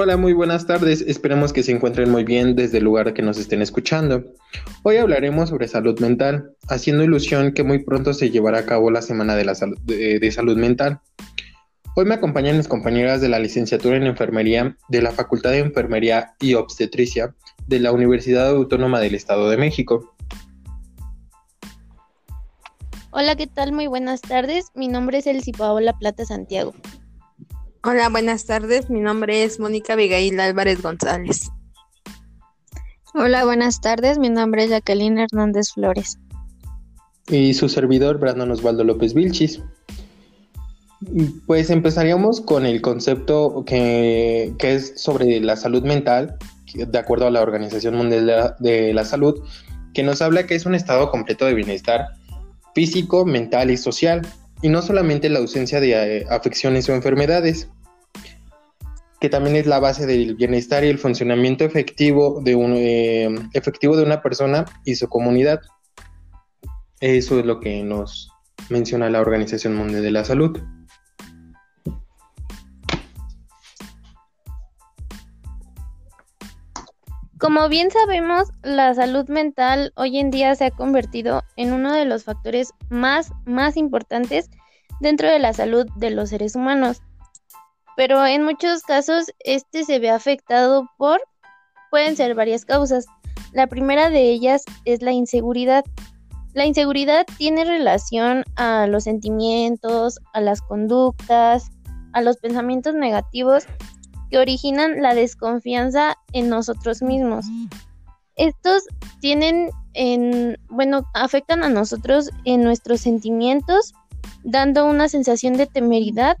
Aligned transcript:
Hola, 0.00 0.16
muy 0.16 0.32
buenas 0.32 0.64
tardes. 0.64 1.00
Esperemos 1.00 1.52
que 1.52 1.64
se 1.64 1.72
encuentren 1.72 2.08
muy 2.08 2.22
bien 2.22 2.54
desde 2.54 2.78
el 2.78 2.84
lugar 2.84 3.14
que 3.14 3.22
nos 3.22 3.36
estén 3.36 3.62
escuchando. 3.62 4.22
Hoy 4.84 4.96
hablaremos 4.96 5.48
sobre 5.48 5.66
salud 5.66 5.98
mental, 5.98 6.52
haciendo 6.68 7.02
ilusión 7.02 7.52
que 7.52 7.64
muy 7.64 7.80
pronto 7.80 8.14
se 8.14 8.30
llevará 8.30 8.60
a 8.60 8.64
cabo 8.64 8.92
la 8.92 9.02
Semana 9.02 9.34
de, 9.34 9.44
la 9.44 9.54
de, 9.82 10.30
Salud 10.30 10.56
Mental. 10.56 11.00
Hoy 11.96 12.04
me 12.04 12.14
acompañan 12.14 12.58
mis 12.58 12.68
compañeras 12.68 13.20
de 13.20 13.28
la 13.28 13.40
licenciatura 13.40 13.96
en 13.96 14.06
Enfermería 14.06 14.76
de 14.88 15.02
la 15.02 15.10
Facultad 15.10 15.50
de 15.50 15.58
Enfermería 15.58 16.36
y 16.38 16.54
Obstetricia 16.54 17.34
de 17.66 17.80
la 17.80 17.90
Universidad 17.90 18.50
Autónoma 18.50 19.00
del 19.00 19.16
Estado 19.16 19.50
de 19.50 19.56
México. 19.56 20.14
Hola, 23.10 23.34
¿qué 23.34 23.48
tal? 23.48 23.72
Muy 23.72 23.88
buenas 23.88 24.20
tardes. 24.20 24.66
Mi 24.76 24.86
nombre 24.86 25.18
es 25.18 25.26
Elsie 25.26 25.54
Paola 25.54 25.92
Plata 25.98 26.24
Santiago. 26.24 26.72
Hola, 27.84 28.08
buenas 28.08 28.44
tardes. 28.44 28.90
Mi 28.90 29.00
nombre 29.00 29.44
es 29.44 29.60
Mónica 29.60 29.92
Abigail 29.92 30.38
Álvarez 30.40 30.82
González. 30.82 31.48
Hola, 33.14 33.44
buenas 33.44 33.80
tardes. 33.80 34.18
Mi 34.18 34.30
nombre 34.30 34.64
es 34.64 34.70
Jacqueline 34.70 35.18
Hernández 35.18 35.72
Flores. 35.72 36.18
Y 37.28 37.54
su 37.54 37.68
servidor, 37.68 38.18
Brandon 38.18 38.50
Osvaldo 38.50 38.82
López 38.82 39.14
Vilchis. 39.14 39.62
Pues 41.46 41.70
empezaríamos 41.70 42.40
con 42.40 42.66
el 42.66 42.80
concepto 42.80 43.62
que, 43.64 44.54
es 44.58 45.00
sobre 45.00 45.40
la 45.40 45.54
salud 45.54 45.84
mental, 45.84 46.36
de 46.74 46.98
acuerdo 46.98 47.28
a 47.28 47.30
la 47.30 47.42
Organización 47.42 47.94
Mundial 47.94 48.56
de 48.58 48.92
la 48.92 49.04
Salud, 49.04 49.40
que 49.94 50.02
nos 50.02 50.20
habla 50.20 50.46
que 50.46 50.56
es 50.56 50.66
un 50.66 50.74
estado 50.74 51.12
completo 51.12 51.44
de 51.44 51.54
bienestar 51.54 52.08
físico, 52.74 53.24
mental 53.24 53.70
y 53.70 53.76
social, 53.76 54.26
y 54.62 54.68
no 54.68 54.82
solamente 54.82 55.28
la 55.28 55.38
ausencia 55.38 55.80
de 55.80 56.18
eh, 56.18 56.26
afecciones 56.30 56.88
o 56.88 56.94
enfermedades, 56.94 57.68
que 59.20 59.28
también 59.28 59.56
es 59.56 59.66
la 59.66 59.80
base 59.80 60.06
del 60.06 60.36
bienestar 60.36 60.84
y 60.84 60.88
el 60.88 60.98
funcionamiento 60.98 61.64
efectivo 61.64 62.40
de, 62.42 62.54
un, 62.54 62.74
eh, 62.76 63.28
efectivo 63.52 63.96
de 63.96 64.04
una 64.04 64.22
persona 64.22 64.64
y 64.84 64.94
su 64.94 65.08
comunidad. 65.08 65.60
Eso 67.00 67.38
es 67.38 67.46
lo 67.46 67.60
que 67.60 67.82
nos 67.82 68.30
menciona 68.68 69.10
la 69.10 69.20
Organización 69.20 69.74
Mundial 69.74 70.02
de 70.02 70.10
la 70.10 70.24
Salud. 70.24 70.58
Como 77.38 77.68
bien 77.68 77.92
sabemos, 77.92 78.48
la 78.64 78.92
salud 78.94 79.28
mental 79.28 79.92
hoy 79.94 80.18
en 80.18 80.32
día 80.32 80.56
se 80.56 80.64
ha 80.64 80.70
convertido 80.72 81.44
en 81.56 81.72
uno 81.72 81.92
de 81.92 82.04
los 82.04 82.24
factores 82.24 82.72
más, 82.90 83.30
más 83.44 83.76
importantes 83.76 84.50
dentro 85.00 85.28
de 85.28 85.38
la 85.38 85.52
salud 85.52 85.86
de 85.94 86.10
los 86.10 86.30
seres 86.30 86.56
humanos. 86.56 87.00
Pero 87.96 88.26
en 88.26 88.42
muchos 88.42 88.82
casos 88.82 89.26
este 89.38 89.84
se 89.84 90.00
ve 90.00 90.10
afectado 90.10 90.88
por, 90.98 91.20
pueden 91.92 92.16
ser 92.16 92.34
varias 92.34 92.64
causas. 92.64 93.06
La 93.52 93.68
primera 93.68 94.10
de 94.10 94.30
ellas 94.30 94.64
es 94.84 95.00
la 95.00 95.12
inseguridad. 95.12 95.84
La 96.54 96.66
inseguridad 96.66 97.24
tiene 97.36 97.64
relación 97.64 98.42
a 98.56 98.88
los 98.88 99.04
sentimientos, 99.04 100.18
a 100.32 100.40
las 100.40 100.60
conductas, 100.60 101.70
a 102.12 102.20
los 102.20 102.38
pensamientos 102.38 102.94
negativos 102.94 103.64
que 104.30 104.38
originan 104.38 105.02
la 105.02 105.14
desconfianza 105.14 106.16
en 106.32 106.48
nosotros 106.48 107.02
mismos. 107.02 107.46
Estos 108.36 108.84
tienen 109.20 109.70
en, 109.94 110.56
bueno, 110.68 111.02
afectan 111.14 111.64
a 111.64 111.68
nosotros 111.68 112.30
en 112.44 112.62
nuestros 112.62 113.00
sentimientos, 113.00 113.92
dando 114.44 114.86
una 114.86 115.08
sensación 115.08 115.54
de 115.54 115.66
temeridad, 115.66 116.36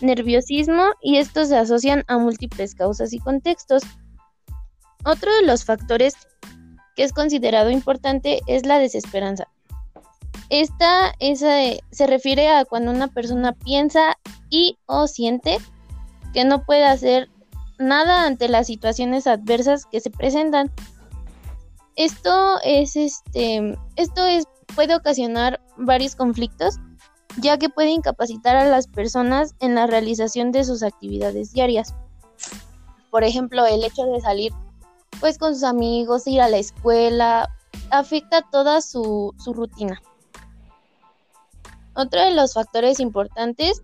nerviosismo 0.00 0.84
y 1.02 1.18
estos 1.18 1.48
se 1.48 1.56
asocian 1.56 2.04
a 2.08 2.18
múltiples 2.18 2.74
causas 2.74 3.12
y 3.12 3.18
contextos. 3.18 3.82
Otro 5.04 5.34
de 5.34 5.42
los 5.42 5.64
factores 5.64 6.14
que 6.96 7.04
es 7.04 7.12
considerado 7.12 7.70
importante 7.70 8.40
es 8.46 8.64
la 8.64 8.78
desesperanza. 8.78 9.48
Esta 10.48 11.14
se 11.18 12.06
refiere 12.06 12.48
a 12.48 12.64
cuando 12.64 12.90
una 12.90 13.08
persona 13.08 13.52
piensa 13.52 14.16
y 14.50 14.78
o 14.86 15.06
siente 15.06 15.58
que 16.32 16.44
no 16.44 16.64
puede 16.64 16.84
hacer 16.84 17.28
nada 17.78 18.26
ante 18.26 18.48
las 18.48 18.66
situaciones 18.66 19.26
adversas 19.26 19.86
que 19.86 20.00
se 20.00 20.10
presentan. 20.10 20.70
Esto 21.96 22.58
es 22.64 22.96
este, 22.96 23.78
esto 23.96 24.24
es 24.26 24.44
puede 24.74 24.94
ocasionar 24.94 25.60
varios 25.76 26.16
conflictos, 26.16 26.76
ya 27.40 27.58
que 27.58 27.68
puede 27.68 27.90
incapacitar 27.90 28.56
a 28.56 28.66
las 28.66 28.86
personas 28.86 29.54
en 29.60 29.74
la 29.74 29.86
realización 29.86 30.52
de 30.52 30.64
sus 30.64 30.82
actividades 30.82 31.52
diarias. 31.52 31.94
Por 33.10 33.24
ejemplo, 33.24 33.64
el 33.66 33.84
hecho 33.84 34.04
de 34.06 34.20
salir 34.20 34.52
pues 35.20 35.38
con 35.38 35.54
sus 35.54 35.62
amigos, 35.62 36.26
ir 36.26 36.40
a 36.40 36.48
la 36.48 36.58
escuela, 36.58 37.48
afecta 37.90 38.42
toda 38.42 38.80
su, 38.80 39.32
su 39.38 39.52
rutina. 39.52 40.02
Otro 41.94 42.20
de 42.20 42.32
los 42.32 42.54
factores 42.54 42.98
importantes 42.98 43.82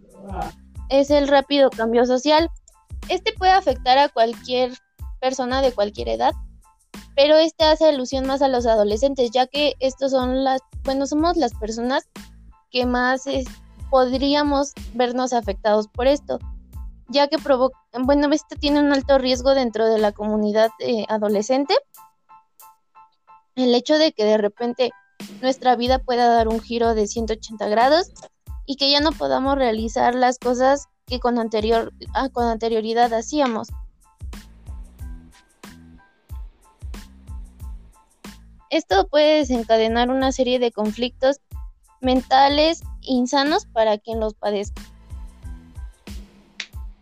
es 0.88 1.10
el 1.10 1.28
rápido 1.28 1.70
cambio 1.70 2.04
social. 2.04 2.50
Este 3.08 3.32
puede 3.32 3.52
afectar 3.52 3.98
a 3.98 4.08
cualquier 4.08 4.72
persona 5.20 5.62
de 5.62 5.72
cualquier 5.72 6.08
edad, 6.08 6.32
pero 7.16 7.36
este 7.36 7.64
hace 7.64 7.86
alusión 7.88 8.26
más 8.26 8.42
a 8.42 8.48
los 8.48 8.66
adolescentes, 8.66 9.30
ya 9.30 9.46
que 9.46 9.74
estos 9.80 10.12
son 10.12 10.44
las, 10.44 10.60
bueno, 10.84 11.06
somos 11.06 11.36
las 11.36 11.52
personas 11.54 12.08
que 12.70 12.86
más 12.86 13.24
podríamos 13.90 14.72
vernos 14.94 15.32
afectados 15.32 15.88
por 15.88 16.06
esto, 16.06 16.38
ya 17.08 17.26
que 17.28 17.38
provoca, 17.38 17.76
bueno, 18.00 18.28
este 18.32 18.56
tiene 18.56 18.80
un 18.80 18.92
alto 18.92 19.18
riesgo 19.18 19.54
dentro 19.54 19.86
de 19.86 19.98
la 19.98 20.12
comunidad 20.12 20.70
eh, 20.78 21.04
adolescente. 21.08 21.74
El 23.56 23.74
hecho 23.74 23.98
de 23.98 24.12
que 24.12 24.24
de 24.24 24.38
repente 24.38 24.92
nuestra 25.42 25.76
vida 25.76 25.98
pueda 25.98 26.28
dar 26.28 26.48
un 26.48 26.60
giro 26.60 26.94
de 26.94 27.06
180 27.06 27.68
grados 27.68 28.12
y 28.64 28.76
que 28.76 28.90
ya 28.90 29.00
no 29.00 29.10
podamos 29.12 29.56
realizar 29.56 30.14
las 30.14 30.38
cosas 30.38 30.86
que 31.10 31.20
con, 31.20 31.38
anterior, 31.38 31.92
ah, 32.14 32.28
con 32.30 32.46
anterioridad 32.46 33.12
hacíamos. 33.12 33.68
Esto 38.70 39.08
puede 39.08 39.38
desencadenar 39.38 40.10
una 40.10 40.30
serie 40.30 40.60
de 40.60 40.70
conflictos 40.70 41.40
mentales 42.00 42.82
insanos 43.02 43.66
para 43.66 43.98
quien 43.98 44.20
los 44.20 44.34
padezca. 44.34 44.80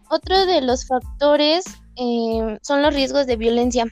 Otro 0.09 0.47
de 0.47 0.63
los 0.63 0.87
factores 0.87 1.65
eh, 1.97 2.59
son 2.63 2.81
los 2.81 2.95
riesgos 2.95 3.27
de 3.27 3.37
violencia. 3.37 3.85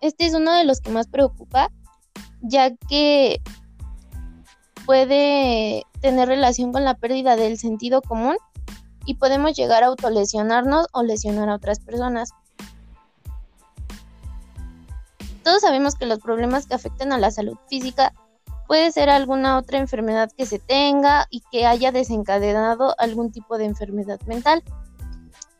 Este 0.00 0.24
es 0.24 0.32
uno 0.32 0.54
de 0.54 0.64
los 0.64 0.80
que 0.80 0.90
más 0.90 1.08
preocupa, 1.08 1.70
ya 2.40 2.74
que 2.74 3.42
puede 4.86 5.84
tener 6.00 6.28
relación 6.28 6.72
con 6.72 6.84
la 6.84 6.94
pérdida 6.94 7.36
del 7.36 7.58
sentido 7.58 8.00
común 8.00 8.36
y 9.06 9.14
podemos 9.14 9.54
llegar 9.54 9.82
a 9.82 9.86
autolesionarnos 9.86 10.86
o 10.92 11.02
lesionar 11.02 11.48
a 11.48 11.54
otras 11.54 11.80
personas. 11.80 12.30
Todos 15.42 15.62
sabemos 15.62 15.94
que 15.94 16.06
los 16.06 16.18
problemas 16.18 16.66
que 16.66 16.74
afectan 16.74 17.12
a 17.12 17.18
la 17.18 17.30
salud 17.30 17.56
física 17.68 18.12
puede 18.66 18.90
ser 18.90 19.08
alguna 19.08 19.56
otra 19.56 19.78
enfermedad 19.78 20.30
que 20.36 20.44
se 20.44 20.58
tenga 20.58 21.26
y 21.30 21.42
que 21.52 21.66
haya 21.66 21.92
desencadenado 21.92 22.94
algún 22.98 23.30
tipo 23.30 23.56
de 23.56 23.66
enfermedad 23.66 24.20
mental. 24.26 24.62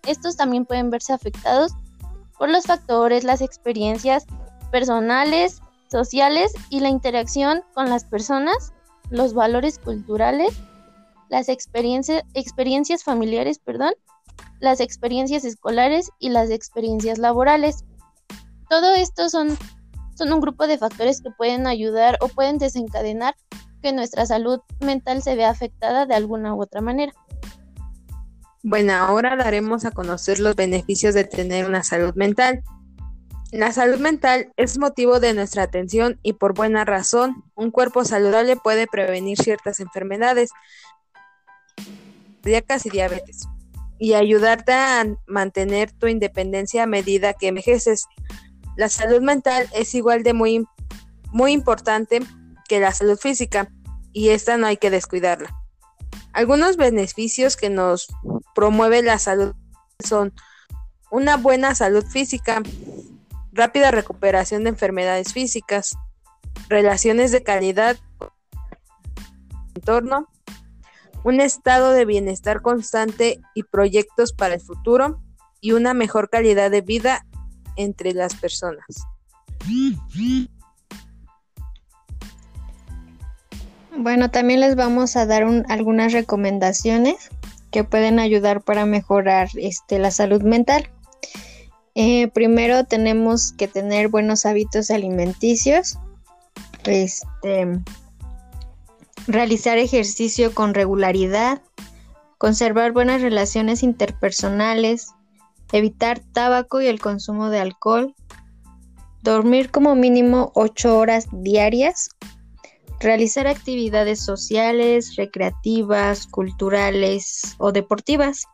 Estos 0.05 0.37
también 0.37 0.67
pueden 0.67 0.91
verse 0.91 1.13
afectados 1.13 1.73
por 2.37 2.51
los 2.51 2.65
factores, 2.65 3.25
las 3.25 3.41
experiencias 3.41 4.27
personales, 4.73 5.63
sociales 5.89 6.53
y 6.69 6.81
la 6.81 6.89
interacción 6.89 7.63
con 7.75 7.89
las 7.89 8.05
personas 8.05 8.73
los 9.11 9.35
valores 9.35 9.79
culturales, 9.79 10.51
las 11.29 11.49
experiencias, 11.49 13.05
familiares, 13.05 13.59
perdón, 13.59 13.95
las 14.61 14.81
experiencias 14.81 15.45
escolares 15.45 16.11
y 16.19 16.31
las 16.31 16.51
experiencias 16.51 17.19
laborales. 17.19 17.85
Todo 18.69 18.95
esto 18.95 19.29
son, 19.29 19.57
son 20.17 20.33
un 20.33 20.41
grupo 20.41 20.67
de 20.67 20.79
factores 20.79 21.23
que 21.23 21.31
pueden 21.31 21.67
ayudar 21.67 22.19
o 22.21 22.29
pueden 22.29 22.59
desencadenar 22.59 23.35
que 23.83 23.93
nuestra 23.93 24.27
salud 24.27 24.61
mental 24.81 25.23
se 25.23 25.37
vea 25.37 25.51
afectada 25.51 26.07
de 26.07 26.15
alguna 26.15 26.55
u 26.55 26.63
otra 26.63 26.81
manera. 26.81 27.13
Bueno, 28.63 28.95
ahora 28.95 29.37
daremos 29.37 29.85
a 29.85 29.93
conocer 29.93 30.41
los 30.41 30.57
beneficios 30.57 31.15
de 31.15 31.25
tener 31.25 31.67
una 31.67 31.85
salud 31.85 32.15
mental. 32.17 32.65
La 33.53 33.71
salud 33.71 34.01
mental 34.01 34.53
es 34.57 34.77
motivo 34.77 35.21
de 35.21 35.35
nuestra 35.35 35.63
atención 35.63 36.19
y 36.25 36.33
por 36.33 36.53
buena 36.53 36.85
razón. 36.85 37.45
Un 37.55 37.71
cuerpo 37.71 38.05
saludable 38.05 38.57
puede 38.57 38.89
prevenir 38.89 39.39
ciertas 39.39 39.79
enfermedades, 39.79 40.51
cardíacas 42.47 42.87
y 42.87 42.91
diabetes, 42.91 43.49
y 43.99 44.15
ayudarte 44.15 44.73
a 44.73 45.05
mantener 45.27 45.91
tu 45.91 46.07
independencia 46.07 46.85
a 46.85 46.87
medida 46.87 47.35
que 47.35 47.49
envejeces. 47.49 48.07
La 48.77 48.89
salud 48.89 49.21
mental 49.21 49.69
es 49.75 49.97
igual 49.97 50.23
de 50.23 50.33
muy, 50.33 50.65
muy 51.33 51.51
importante 51.51 52.21
que 52.69 52.79
la 52.79 52.93
salud 52.93 53.19
física 53.19 53.69
y 54.13 54.29
esta 54.29 54.57
no 54.59 54.69
hay 54.69 54.77
que 54.77 54.91
descuidarla. 54.91 55.57
Algunos 56.33 56.77
beneficios 56.77 57.57
que 57.57 57.69
nos 57.69 58.07
promueve 58.55 59.03
la 59.03 59.19
salud 59.19 59.57
son 59.99 60.33
una 61.11 61.37
buena 61.37 61.75
salud 61.75 62.05
física, 62.05 62.63
rápida 63.51 63.91
recuperación 63.91 64.63
de 64.63 64.71
enfermedades 64.71 65.33
físicas, 65.33 65.97
relaciones 66.69 67.33
de 67.33 67.43
calidad 67.43 67.97
entorno, 69.75 70.29
un 71.25 71.41
estado 71.41 71.93
de 71.93 72.05
bienestar 72.05 72.63
constante 72.63 73.41
y 73.55 73.65
proyectos 73.65 74.33
para 74.33 74.55
el 74.55 74.61
futuro 74.61 75.21
y 75.61 75.73
una 75.73 75.95
mejor 75.95 76.31
calidad 76.31 76.71
de 76.71 76.81
vida 76.81 77.27
entre 77.77 78.13
las 78.13 78.35
personas. 78.35 78.85
Bueno, 83.99 84.31
también 84.31 84.61
les 84.61 84.77
vamos 84.77 85.17
a 85.17 85.27
dar 85.27 85.45
algunas 85.69 86.13
recomendaciones 86.13 87.31
que 87.71 87.83
pueden 87.83 88.19
ayudar 88.19 88.63
para 88.63 88.87
mejorar 88.87 89.49
este, 89.57 89.99
la 89.99 90.11
salud 90.11 90.43
mental. 90.43 90.89
Eh, 91.95 92.29
primero 92.29 92.85
tenemos 92.85 93.53
que 93.53 93.69
tener 93.69 94.09
buenos 94.09 94.45
hábitos 94.45 94.91
alimenticios, 94.91 95.99
este, 96.85 97.81
realizar 99.27 99.79
ejercicio 99.79 100.55
con 100.55 100.75
regularidad, 100.75 101.61
conservar 102.39 102.93
buenas 102.93 103.23
relaciones 103.23 103.83
interpersonales, 103.83 105.09
evitar 105.73 106.21
tabaco 106.33 106.81
y 106.81 106.87
el 106.87 107.01
consumo 107.01 107.51
de 107.51 107.61
alcohol, 107.61 108.15
dormir 109.23 109.71
como 109.71 109.95
mínimo 109.97 110.53
8 110.55 110.97
horas 110.97 111.27
diarias, 111.33 112.11
realizar 113.01 113.47
actividades 113.47 114.25
sociales, 114.25 115.17
recreativas, 115.17 116.27
culturales 116.27 117.57
o 117.59 117.73
deportivas. 117.73 118.45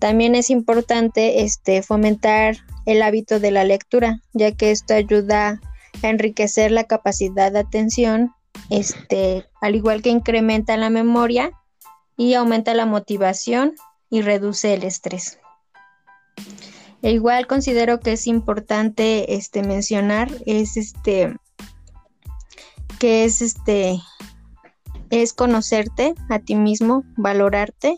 También 0.00 0.34
es 0.34 0.50
importante 0.50 1.44
este, 1.44 1.82
fomentar 1.82 2.56
el 2.84 3.02
hábito 3.02 3.40
de 3.40 3.52
la 3.52 3.64
lectura, 3.64 4.20
ya 4.32 4.52
que 4.52 4.70
esto 4.70 4.94
ayuda 4.94 5.60
a 6.02 6.08
enriquecer 6.08 6.72
la 6.72 6.84
capacidad 6.84 7.52
de 7.52 7.60
atención, 7.60 8.32
este, 8.70 9.46
al 9.60 9.74
igual 9.74 10.02
que 10.02 10.10
incrementa 10.10 10.76
la 10.76 10.90
memoria 10.90 11.50
y 12.16 12.34
aumenta 12.34 12.74
la 12.74 12.86
motivación 12.86 13.74
y 14.10 14.22
reduce 14.22 14.74
el 14.74 14.84
estrés. 14.84 15.38
E 17.02 17.10
igual 17.10 17.46
considero 17.46 18.00
que 18.00 18.12
es 18.12 18.26
importante 18.26 19.34
este, 19.34 19.62
mencionar 19.62 20.30
es 20.46 20.76
este 20.76 21.36
que 22.98 23.24
es 23.24 23.42
este 23.42 24.00
es 25.10 25.32
conocerte 25.32 26.14
a 26.28 26.38
ti 26.38 26.56
mismo, 26.56 27.04
valorarte 27.16 27.96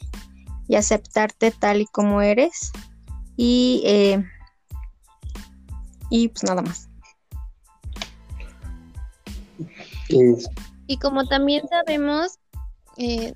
y 0.68 0.74
aceptarte 0.74 1.50
tal 1.50 1.80
y 1.80 1.86
como 1.86 2.20
eres. 2.22 2.72
Y, 3.36 3.82
eh, 3.84 4.24
y 6.10 6.28
pues 6.28 6.44
nada 6.44 6.62
más. 6.62 6.88
Y 10.86 10.98
como 10.98 11.26
también 11.26 11.68
sabemos, 11.68 12.38
eh, 12.96 13.34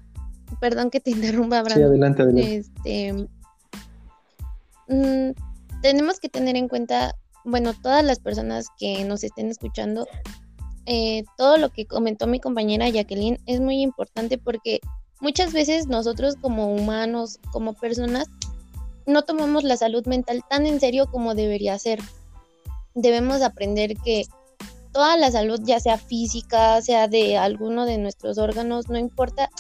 perdón 0.61 0.90
que 0.90 1.00
te 1.00 1.11
interrumpa, 1.11 1.58
Abraham. 1.58 1.78
Sí, 1.78 1.84
adelante, 1.84 2.22
adelante. 2.22 2.56
Este, 2.56 3.28
mm, 4.88 5.32
tenemos 5.82 6.20
que 6.20 6.28
tener 6.28 6.56
en 6.56 6.69
cuenta, 6.69 7.17
bueno, 7.44 7.72
todas 7.75 8.05
las 8.05 8.19
personas 8.20 8.67
que 8.78 9.05
nos 9.05 9.25
estén 9.25 9.49
escuchando, 9.49 10.06
eh, 10.87 11.25
todo 11.37 11.56
lo 11.56 11.70
que 11.70 11.87
comentó 11.87 12.26
mi 12.26 12.40
compañera 12.40 12.88
Jacqueline 12.88 13.38
es 13.46 13.61
muy 13.61 13.81
importante 13.82 14.38
porque 14.38 14.81
Muchas 15.20 15.52
veces 15.52 15.87
nosotros 15.87 16.37
como 16.40 16.75
humanos, 16.75 17.40
como 17.52 17.75
personas, 17.75 18.26
no 19.06 19.22
tomamos 19.22 19.64
la 19.64 19.76
salud 19.76 20.06
mental 20.06 20.43
tan 20.49 20.64
en 20.64 20.81
serio 20.81 21.11
como 21.11 21.34
debería 21.34 21.78
ser. 21.78 22.00
Debemos 22.94 23.43
aprender 23.43 23.96
que 23.99 24.25
toda 24.93 25.17
la 25.17 25.31
salud, 25.31 25.61
ya 25.63 25.81
sea 25.81 25.99
física, 25.99 26.81
sea 26.83 27.09
de 27.09 27.37
alguno 27.37 27.87
de 27.87 27.99
nuestros 27.99 28.39
órganos, 28.39 28.89
no 28.89 28.99
importa 28.99 29.51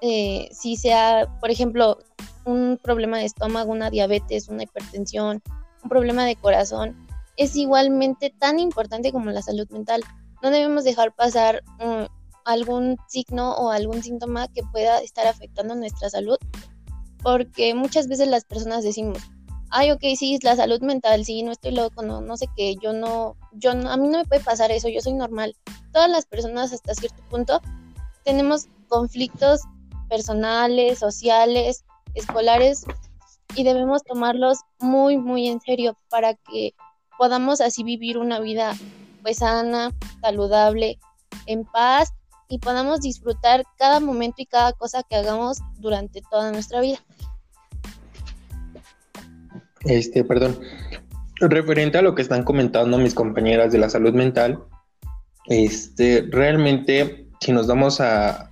eh, 0.00 0.48
si 0.52 0.76
sea, 0.76 1.26
por 1.40 1.50
ejemplo, 1.50 1.98
un 2.44 2.78
problema 2.82 3.18
de 3.18 3.24
estómago, 3.24 3.72
una 3.72 3.90
diabetes, 3.90 4.48
una 4.48 4.64
hipertensión, 4.64 5.42
un 5.82 5.88
problema 5.88 6.24
de 6.24 6.36
corazón, 6.36 7.06
es 7.36 7.56
igualmente 7.56 8.30
tan 8.30 8.58
importante 8.58 9.12
como 9.12 9.30
la 9.30 9.42
salud 9.42 9.68
mental. 9.70 10.02
No 10.42 10.50
debemos 10.50 10.84
dejar 10.84 11.14
pasar 11.14 11.62
mm, 11.78 12.04
algún 12.44 12.96
signo 13.08 13.54
o 13.56 13.70
algún 13.70 14.02
síntoma 14.02 14.48
que 14.48 14.62
pueda 14.62 15.00
estar 15.00 15.26
afectando 15.26 15.74
nuestra 15.74 16.08
salud, 16.08 16.38
porque 17.22 17.74
muchas 17.74 18.06
veces 18.08 18.28
las 18.28 18.44
personas 18.44 18.84
decimos, 18.84 19.18
ay, 19.70 19.90
ok, 19.90 20.02
sí, 20.16 20.38
la 20.42 20.56
salud 20.56 20.80
mental, 20.80 21.24
sí, 21.24 21.42
no 21.42 21.52
estoy 21.52 21.72
loco, 21.72 22.02
no, 22.02 22.20
no 22.20 22.36
sé 22.36 22.46
qué, 22.56 22.76
yo 22.82 22.92
no, 22.92 23.36
yo 23.52 23.74
no, 23.74 23.90
a 23.90 23.96
mí 23.96 24.08
no 24.08 24.18
me 24.18 24.24
puede 24.24 24.42
pasar 24.42 24.70
eso, 24.70 24.88
yo 24.88 25.00
soy 25.00 25.14
normal. 25.14 25.56
Todas 25.92 26.10
las 26.10 26.26
personas 26.26 26.72
hasta 26.72 26.94
cierto 26.94 27.22
punto 27.30 27.60
tenemos 28.24 28.66
conflictos 28.88 29.60
personales, 30.08 30.98
sociales, 30.98 31.84
escolares 32.14 32.84
y 33.54 33.64
debemos 33.64 34.02
tomarlos 34.04 34.58
muy, 34.78 35.16
muy 35.16 35.48
en 35.48 35.60
serio 35.60 35.96
para 36.08 36.34
que 36.34 36.74
podamos 37.18 37.60
así 37.60 37.82
vivir 37.82 38.18
una 38.18 38.40
vida 38.40 38.74
pues 39.22 39.38
sana, 39.38 39.92
saludable, 40.20 40.98
en 41.46 41.64
paz 41.64 42.12
y 42.48 42.58
podamos 42.58 43.00
disfrutar 43.00 43.64
cada 43.76 44.00
momento 44.00 44.42
y 44.42 44.46
cada 44.46 44.72
cosa 44.72 45.02
que 45.02 45.16
hagamos 45.16 45.58
durante 45.78 46.22
toda 46.30 46.52
nuestra 46.52 46.80
vida. 46.80 46.98
Este, 49.84 50.24
perdón. 50.24 50.58
Referente 51.40 51.98
a 51.98 52.02
lo 52.02 52.14
que 52.14 52.22
están 52.22 52.44
comentando 52.44 52.96
mis 52.98 53.14
compañeras 53.14 53.70
de 53.70 53.78
la 53.78 53.90
salud 53.90 54.14
mental, 54.14 54.64
este, 55.48 56.26
realmente, 56.30 57.28
si 57.40 57.52
nos 57.52 57.66
vamos 57.66 58.00
a, 58.00 58.50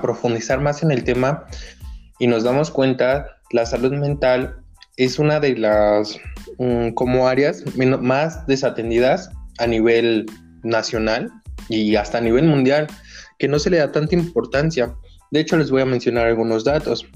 profundizar 0.00 0.60
más 0.60 0.82
en 0.84 0.92
el 0.92 1.02
tema 1.02 1.44
y 2.20 2.28
nos 2.28 2.44
damos 2.44 2.70
cuenta, 2.70 3.26
la 3.50 3.66
salud 3.66 3.92
mental 3.92 4.56
es 4.96 5.18
una 5.18 5.40
de 5.40 5.56
las 5.56 6.18
mm, 6.58 6.90
como 6.90 7.26
áreas 7.26 7.64
más 7.76 8.46
desatendidas 8.46 9.30
a 9.58 9.66
nivel 9.66 10.26
nacional 10.62 11.32
y 11.68 11.96
hasta 11.96 12.18
a 12.18 12.20
nivel 12.20 12.46
mundial, 12.46 12.86
que 13.38 13.48
no 13.48 13.58
se 13.58 13.70
le 13.70 13.78
da 13.78 13.90
tanta 13.90 14.14
importancia. 14.14 14.94
De 15.32 15.40
hecho, 15.40 15.56
les 15.56 15.70
voy 15.70 15.82
a 15.82 15.86
mencionar 15.86 16.26
algunos 16.26 16.64
datos, 16.64 17.06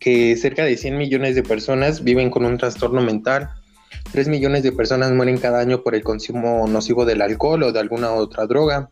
que 0.00 0.36
cerca 0.36 0.64
de 0.64 0.76
100 0.76 0.96
millones 0.96 1.34
de 1.34 1.42
personas 1.42 2.02
viven 2.02 2.30
con 2.30 2.44
un 2.44 2.58
trastorno 2.58 3.00
mental, 3.02 3.50
3 4.12 4.28
millones 4.28 4.62
de 4.62 4.72
personas 4.72 5.12
mueren 5.12 5.38
cada 5.38 5.60
año 5.60 5.82
por 5.82 5.94
el 5.94 6.02
consumo 6.02 6.66
nocivo 6.68 7.04
del 7.04 7.22
alcohol 7.22 7.62
o 7.62 7.72
de 7.72 7.80
alguna 7.80 8.12
otra 8.12 8.46
droga, 8.46 8.90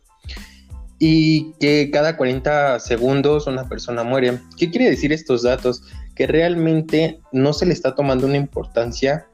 y 0.99 1.53
que 1.59 1.89
cada 1.91 2.15
40 2.15 2.79
segundos 2.79 3.47
una 3.47 3.67
persona 3.67 4.03
muere. 4.03 4.39
¿Qué 4.57 4.69
quiere 4.69 4.89
decir 4.89 5.11
estos 5.11 5.43
datos? 5.43 5.83
Que 6.15 6.25
realmente 6.27 7.19
no 7.31 7.53
se 7.53 7.65
le 7.65 7.73
está 7.73 7.95
tomando 7.95 8.27
una 8.27 8.37
importancia 8.37 9.27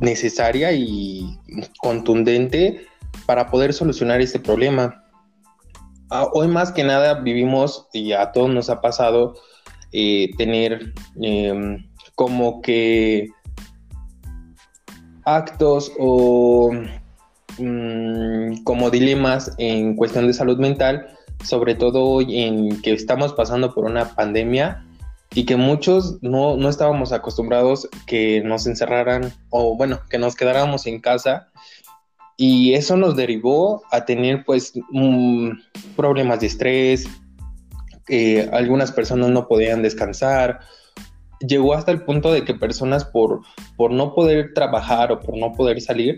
necesaria 0.00 0.72
y 0.72 1.38
contundente 1.78 2.86
para 3.26 3.50
poder 3.50 3.72
solucionar 3.72 4.20
este 4.20 4.38
problema. 4.38 5.04
Ah, 6.10 6.28
hoy 6.32 6.48
más 6.48 6.72
que 6.72 6.84
nada 6.84 7.14
vivimos, 7.14 7.86
y 7.92 8.12
a 8.12 8.32
todos 8.32 8.50
nos 8.50 8.70
ha 8.70 8.80
pasado, 8.80 9.34
eh, 9.92 10.30
tener 10.36 10.92
em, 11.20 11.84
como 12.14 12.60
que 12.62 13.28
actos 15.24 15.92
o 15.98 16.72
mm, 17.58 18.62
como 18.64 18.90
dilemas 18.90 19.54
en 19.58 19.96
cuestión 19.96 20.26
de 20.26 20.32
salud 20.32 20.58
mental, 20.58 21.06
sobre 21.44 21.74
todo 21.74 22.02
hoy 22.04 22.42
en 22.42 22.80
que 22.82 22.92
estamos 22.92 23.32
pasando 23.32 23.74
por 23.74 23.84
una 23.84 24.14
pandemia 24.14 24.84
y 25.34 25.44
que 25.44 25.56
muchos 25.56 26.18
no, 26.22 26.56
no 26.56 26.68
estábamos 26.68 27.12
acostumbrados 27.12 27.88
que 28.06 28.40
nos 28.42 28.66
encerraran 28.66 29.32
o 29.50 29.76
bueno, 29.76 30.00
que 30.08 30.18
nos 30.18 30.34
quedáramos 30.34 30.86
en 30.86 31.00
casa. 31.00 31.48
Y 32.36 32.74
eso 32.74 32.96
nos 32.96 33.16
derivó 33.16 33.82
a 33.90 34.04
tener 34.04 34.44
pues 34.44 34.72
problemas 35.96 36.40
de 36.40 36.46
estrés, 36.46 37.08
eh, 38.08 38.48
algunas 38.52 38.92
personas 38.92 39.30
no 39.30 39.48
podían 39.48 39.82
descansar, 39.82 40.60
llegó 41.40 41.74
hasta 41.74 41.92
el 41.92 42.02
punto 42.02 42.32
de 42.32 42.44
que 42.44 42.54
personas 42.54 43.04
por, 43.04 43.42
por 43.76 43.90
no 43.90 44.14
poder 44.14 44.52
trabajar 44.54 45.12
o 45.12 45.20
por 45.20 45.36
no 45.36 45.52
poder 45.52 45.80
salir, 45.80 46.16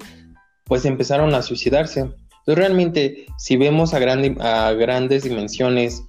pues 0.64 0.85
empezaron 0.85 1.35
a 1.35 1.42
suicidarse. 1.42 2.00
Entonces 2.00 2.56
realmente 2.56 3.26
si 3.38 3.56
vemos 3.56 3.92
a, 3.92 3.99
a 3.99 4.73
grandes 4.73 5.25
dimensiones 5.25 6.02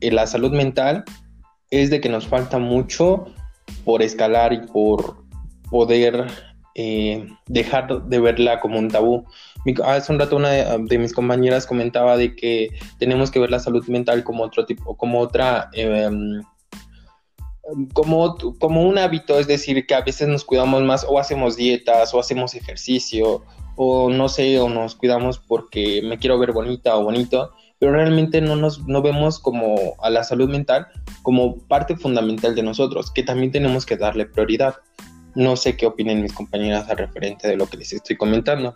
eh, 0.00 0.10
la 0.10 0.26
salud 0.26 0.52
mental, 0.52 1.04
es 1.70 1.90
de 1.90 2.00
que 2.00 2.08
nos 2.08 2.26
falta 2.26 2.58
mucho 2.58 3.26
por 3.84 4.02
escalar 4.02 4.52
y 4.52 4.58
por 4.66 5.24
poder 5.70 6.26
eh, 6.74 7.28
dejar 7.46 8.04
de 8.04 8.18
verla 8.20 8.60
como 8.60 8.78
un 8.78 8.88
tabú. 8.88 9.24
hace 9.84 10.12
un 10.12 10.18
rato 10.18 10.36
una 10.36 10.50
de, 10.50 10.98
mis 10.98 11.12
compañeras 11.12 11.66
comentaba 11.66 12.16
de 12.16 12.34
que 12.34 12.70
tenemos 12.98 13.30
que 13.30 13.38
ver 13.38 13.50
la 13.50 13.60
salud 13.60 13.86
mental 13.86 14.24
como 14.24 14.42
otro 14.42 14.66
tipo, 14.66 14.96
como 14.96 15.20
otra, 15.20 15.70
em, 15.72 16.42
como, 17.92 18.36
como 18.58 18.82
un 18.82 18.98
hábito, 18.98 19.38
es 19.38 19.46
decir, 19.46 19.86
que 19.86 19.94
a 19.94 20.02
veces 20.02 20.28
nos 20.28 20.44
cuidamos 20.44 20.82
más 20.82 21.06
o 21.08 21.18
hacemos 21.18 21.56
dietas 21.56 22.12
o 22.12 22.20
hacemos 22.20 22.54
ejercicio 22.54 23.42
o 23.76 24.10
no 24.10 24.28
sé, 24.28 24.58
o 24.60 24.68
nos 24.68 24.94
cuidamos 24.94 25.38
porque 25.38 26.02
me 26.02 26.18
quiero 26.18 26.38
ver 26.38 26.52
bonita 26.52 26.96
o 26.96 27.04
bonito, 27.04 27.52
pero 27.78 27.92
realmente 27.92 28.40
no 28.40 28.56
nos 28.56 28.86
no 28.86 29.02
vemos 29.02 29.38
como 29.38 29.94
a 30.02 30.10
la 30.10 30.24
salud 30.24 30.48
mental 30.48 30.88
como 31.22 31.58
parte 31.68 31.96
fundamental 31.96 32.54
de 32.54 32.62
nosotros, 32.62 33.10
que 33.12 33.22
también 33.22 33.52
tenemos 33.52 33.86
que 33.86 33.96
darle 33.96 34.26
prioridad. 34.26 34.76
No 35.34 35.56
sé 35.56 35.76
qué 35.76 35.86
opinen 35.86 36.22
mis 36.22 36.32
compañeras 36.32 36.88
al 36.88 36.98
referente 36.98 37.48
de 37.48 37.56
lo 37.56 37.66
que 37.66 37.76
les 37.76 37.92
estoy 37.92 38.16
comentando. 38.16 38.74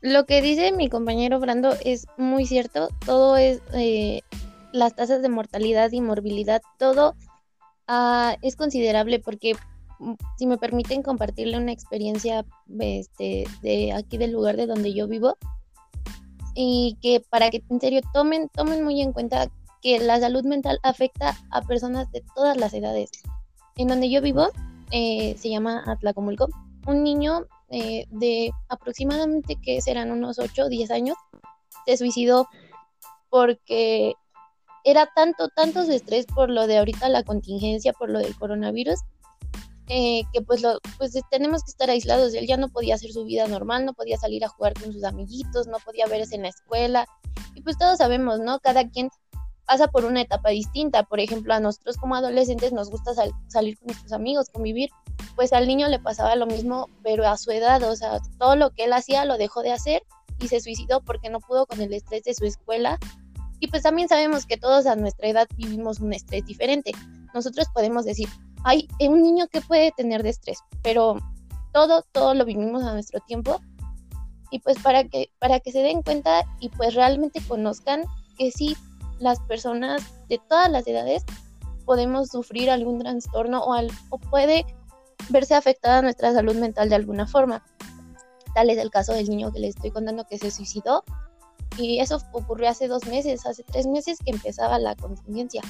Lo 0.00 0.26
que 0.26 0.42
dice 0.42 0.72
mi 0.72 0.88
compañero 0.88 1.40
Brando 1.40 1.74
es 1.84 2.06
muy 2.16 2.46
cierto. 2.46 2.88
Todo 3.06 3.36
es 3.36 3.62
eh, 3.72 4.20
las 4.74 4.94
tasas 4.94 5.22
de 5.22 5.28
mortalidad 5.28 5.92
y 5.92 6.00
morbilidad, 6.00 6.60
todo 6.78 7.14
uh, 7.88 8.36
es 8.42 8.56
considerable 8.56 9.20
porque 9.20 9.54
mm, 10.00 10.14
si 10.36 10.46
me 10.46 10.58
permiten 10.58 11.02
compartirle 11.02 11.56
una 11.56 11.72
experiencia 11.72 12.44
este, 12.80 13.44
de 13.62 13.92
aquí 13.92 14.18
del 14.18 14.32
lugar 14.32 14.56
de 14.56 14.66
donde 14.66 14.92
yo 14.92 15.06
vivo 15.06 15.36
y 16.54 16.98
que 17.00 17.22
para 17.30 17.50
que 17.50 17.62
en 17.70 17.80
serio 17.80 18.00
tomen, 18.12 18.48
tomen 18.48 18.82
muy 18.82 19.00
en 19.00 19.12
cuenta 19.12 19.48
que 19.80 20.00
la 20.00 20.18
salud 20.18 20.44
mental 20.44 20.80
afecta 20.82 21.36
a 21.50 21.62
personas 21.62 22.10
de 22.10 22.22
todas 22.34 22.56
las 22.56 22.74
edades. 22.74 23.10
En 23.76 23.88
donde 23.88 24.10
yo 24.10 24.20
vivo 24.20 24.48
eh, 24.90 25.36
se 25.38 25.50
llama 25.50 25.82
Atlacomulco. 25.86 26.48
Un 26.86 27.02
niño 27.02 27.46
eh, 27.70 28.06
de 28.10 28.50
aproximadamente 28.68 29.56
que 29.60 29.80
serán 29.80 30.12
unos 30.12 30.38
8 30.38 30.64
o 30.64 30.68
10 30.68 30.90
años 30.90 31.16
se 31.86 31.96
suicidó 31.96 32.48
porque 33.30 34.14
era 34.84 35.08
tanto, 35.14 35.48
tanto 35.48 35.84
su 35.84 35.92
estrés 35.92 36.26
por 36.26 36.50
lo 36.50 36.66
de 36.66 36.78
ahorita 36.78 37.08
la 37.08 37.24
contingencia, 37.24 37.92
por 37.92 38.10
lo 38.10 38.18
del 38.18 38.36
coronavirus, 38.36 39.00
eh, 39.88 40.22
que 40.32 40.40
pues, 40.40 40.62
lo, 40.62 40.78
pues 40.98 41.12
tenemos 41.30 41.64
que 41.64 41.70
estar 41.70 41.90
aislados. 41.90 42.34
Él 42.34 42.46
ya 42.46 42.56
no 42.56 42.68
podía 42.68 42.94
hacer 42.94 43.10
su 43.10 43.24
vida 43.24 43.48
normal, 43.48 43.84
no 43.84 43.94
podía 43.94 44.18
salir 44.18 44.44
a 44.44 44.48
jugar 44.48 44.74
con 44.74 44.92
sus 44.92 45.04
amiguitos, 45.04 45.66
no 45.66 45.78
podía 45.78 46.06
verse 46.06 46.36
en 46.36 46.42
la 46.42 46.48
escuela. 46.48 47.06
Y 47.54 47.62
pues 47.62 47.76
todos 47.78 47.98
sabemos, 47.98 48.40
¿no? 48.40 48.60
Cada 48.60 48.88
quien 48.88 49.10
pasa 49.66 49.88
por 49.88 50.04
una 50.04 50.20
etapa 50.20 50.50
distinta. 50.50 51.02
Por 51.04 51.20
ejemplo, 51.20 51.54
a 51.54 51.60
nosotros 51.60 51.96
como 51.96 52.14
adolescentes 52.14 52.72
nos 52.72 52.90
gusta 52.90 53.12
salir 53.48 53.78
con 53.78 53.86
nuestros 53.86 54.12
amigos, 54.12 54.50
convivir. 54.50 54.90
Pues 55.36 55.52
al 55.52 55.66
niño 55.66 55.88
le 55.88 55.98
pasaba 55.98 56.36
lo 56.36 56.46
mismo, 56.46 56.88
pero 57.02 57.26
a 57.26 57.36
su 57.36 57.50
edad, 57.50 57.82
o 57.82 57.96
sea, 57.96 58.20
todo 58.38 58.56
lo 58.56 58.70
que 58.70 58.84
él 58.84 58.92
hacía 58.92 59.24
lo 59.24 59.38
dejó 59.38 59.62
de 59.62 59.72
hacer 59.72 60.02
y 60.40 60.48
se 60.48 60.60
suicidó 60.60 61.00
porque 61.00 61.30
no 61.30 61.40
pudo 61.40 61.66
con 61.66 61.80
el 61.80 61.92
estrés 61.92 62.24
de 62.24 62.34
su 62.34 62.44
escuela 62.44 62.98
y 63.64 63.68
pues 63.68 63.82
también 63.82 64.08
sabemos 64.08 64.44
que 64.44 64.58
todos 64.58 64.84
a 64.84 64.94
nuestra 64.94 65.28
edad 65.28 65.48
vivimos 65.56 65.98
un 66.00 66.12
estrés 66.12 66.44
diferente. 66.44 66.92
Nosotros 67.32 67.66
podemos 67.72 68.04
decir, 68.04 68.28
hay 68.62 68.86
un 69.00 69.22
niño 69.22 69.46
que 69.48 69.62
puede 69.62 69.90
tener 69.92 70.22
de 70.22 70.28
estrés, 70.28 70.58
pero 70.82 71.16
todo, 71.72 72.02
todo 72.12 72.34
lo 72.34 72.44
vivimos 72.44 72.82
a 72.84 72.92
nuestro 72.92 73.20
tiempo. 73.20 73.62
Y 74.50 74.58
pues 74.58 74.78
para 74.80 75.04
que, 75.04 75.30
para 75.38 75.60
que 75.60 75.72
se 75.72 75.78
den 75.78 76.02
cuenta 76.02 76.42
y 76.60 76.68
pues 76.68 76.92
realmente 76.92 77.40
conozcan 77.48 78.04
que 78.36 78.50
sí, 78.50 78.76
las 79.18 79.40
personas 79.40 80.02
de 80.28 80.40
todas 80.48 80.70
las 80.70 80.86
edades 80.86 81.24
podemos 81.84 82.28
sufrir 82.28 82.70
algún 82.70 83.00
trastorno 83.00 83.62
o, 83.62 83.76
o 84.10 84.18
puede 84.18 84.64
verse 85.28 85.54
afectada 85.54 86.02
nuestra 86.02 86.32
salud 86.32 86.56
mental 86.56 86.88
de 86.88 86.96
alguna 86.96 87.26
forma. 87.26 87.64
Tal 88.54 88.70
es 88.70 88.78
el 88.78 88.90
caso 88.90 89.12
del 89.12 89.28
niño 89.28 89.52
que 89.52 89.60
les 89.60 89.74
estoy 89.74 89.90
contando 89.90 90.24
que 90.24 90.38
se 90.38 90.50
suicidó 90.50 91.04
y 91.76 92.00
eso 92.00 92.22
ocurrió 92.32 92.68
hace 92.68 92.88
dos 92.88 93.06
meses, 93.06 93.46
hace 93.46 93.64
tres 93.64 93.86
meses 93.86 94.18
que 94.24 94.30
empezaba 94.30 94.78
la 94.78 94.94
contingencia. 94.94 95.62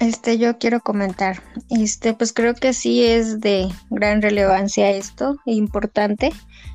Este, 0.00 0.38
yo 0.38 0.58
quiero 0.58 0.80
comentar, 0.80 1.42
este, 1.70 2.14
pues 2.14 2.32
creo 2.32 2.54
que 2.54 2.72
sí 2.72 3.04
es 3.04 3.40
de 3.40 3.68
gran 3.90 4.22
relevancia 4.22 4.90
esto, 4.90 5.38
e 5.44 5.54
importante. 5.54 6.30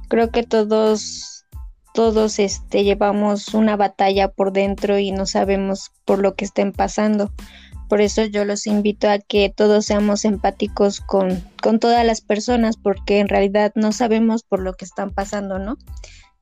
Creo 0.07 0.29
que 0.31 0.43
todos, 0.43 1.45
todos, 1.93 2.39
este, 2.39 2.83
llevamos 2.83 3.53
una 3.53 3.75
batalla 3.75 4.29
por 4.29 4.51
dentro 4.51 4.99
y 4.99 5.11
no 5.11 5.25
sabemos 5.25 5.91
por 6.05 6.19
lo 6.19 6.35
que 6.35 6.45
estén 6.45 6.71
pasando. 6.71 7.31
Por 7.89 8.01
eso 8.01 8.23
yo 8.25 8.45
los 8.45 8.65
invito 8.65 9.09
a 9.09 9.19
que 9.19 9.53
todos 9.55 9.85
seamos 9.85 10.25
empáticos 10.25 10.99
con, 10.99 11.43
con 11.61 11.79
todas 11.79 12.05
las 12.05 12.21
personas, 12.21 12.77
porque 12.77 13.19
en 13.19 13.27
realidad 13.27 13.71
no 13.75 13.91
sabemos 13.91 14.43
por 14.43 14.61
lo 14.61 14.73
que 14.73 14.85
están 14.85 15.11
pasando, 15.11 15.59
¿no? 15.59 15.77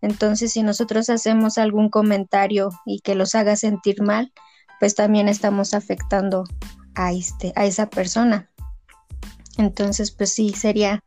Entonces, 0.02 0.54
si 0.54 0.64
nosotros 0.64 1.10
hacemos 1.10 1.58
algún 1.58 1.90
comentario 1.90 2.70
y 2.86 3.02
que 3.02 3.16
los 3.16 3.36
haga 3.36 3.56
sentir 3.56 4.02
mal, 4.02 4.32
pues 4.80 4.96
también 4.96 5.30
estamos 5.30 5.74
afectando 5.74 6.44
a 6.96 7.12
este, 7.12 7.54
a 7.56 7.66
esa 7.66 7.90
persona. 7.90 8.50
Entonces, 9.58 10.12
pues 10.12 10.32
sí, 10.34 10.54
sería, 10.54 11.04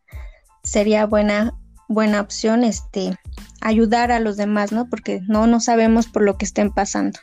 sería 0.62 1.06
buena, 1.06 1.58
buena 1.94 2.20
opción 2.20 2.64
este 2.64 3.18
ayudar 3.60 4.12
a 4.12 4.20
los 4.20 4.36
demás, 4.36 4.72
¿no? 4.72 4.88
Porque 4.88 5.20
no, 5.26 5.46
no 5.46 5.60
sabemos 5.60 6.06
por 6.06 6.22
lo 6.22 6.36
que 6.36 6.44
estén 6.44 6.70
pasando. 6.70 7.18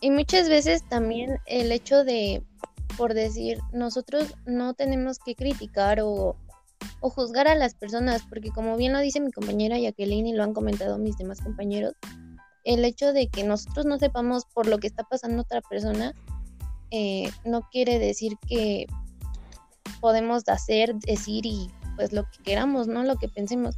Y 0.00 0.10
muchas 0.10 0.48
veces 0.48 0.86
también 0.88 1.38
el 1.46 1.72
hecho 1.72 2.04
de, 2.04 2.42
por 2.98 3.14
decir, 3.14 3.58
nosotros 3.72 4.34
no 4.44 4.74
tenemos 4.74 5.18
que 5.18 5.34
criticar 5.34 6.00
o, 6.02 6.36
juzgar 7.00 7.48
a 7.48 7.54
las 7.54 7.74
personas, 7.74 8.22
porque 8.28 8.50
como 8.50 8.76
bien 8.76 8.92
lo 8.92 9.00
dice 9.00 9.20
mi 9.20 9.32
compañera 9.32 9.78
Jacqueline 9.78 10.26
y 10.26 10.32
lo 10.34 10.44
han 10.44 10.52
comentado 10.52 10.98
mis 10.98 11.16
demás 11.16 11.40
compañeros, 11.40 11.94
el 12.64 12.84
hecho 12.84 13.12
de 13.12 13.28
que 13.28 13.44
nosotros 13.44 13.86
no 13.86 13.98
sepamos 13.98 14.44
por 14.46 14.68
lo 14.68 14.78
que 14.78 14.86
está 14.86 15.02
pasando 15.04 15.42
otra 15.42 15.62
persona, 15.62 16.12
eh, 16.92 17.30
no 17.46 17.62
quiere 17.70 17.98
decir 17.98 18.36
que 18.46 18.86
podemos 20.02 20.46
hacer, 20.46 20.94
decir 20.96 21.46
y 21.46 21.70
pues 21.96 22.12
lo 22.12 22.24
que 22.24 22.42
queramos, 22.44 22.86
¿no? 22.86 23.02
Lo 23.02 23.16
que 23.16 23.28
pensemos. 23.28 23.74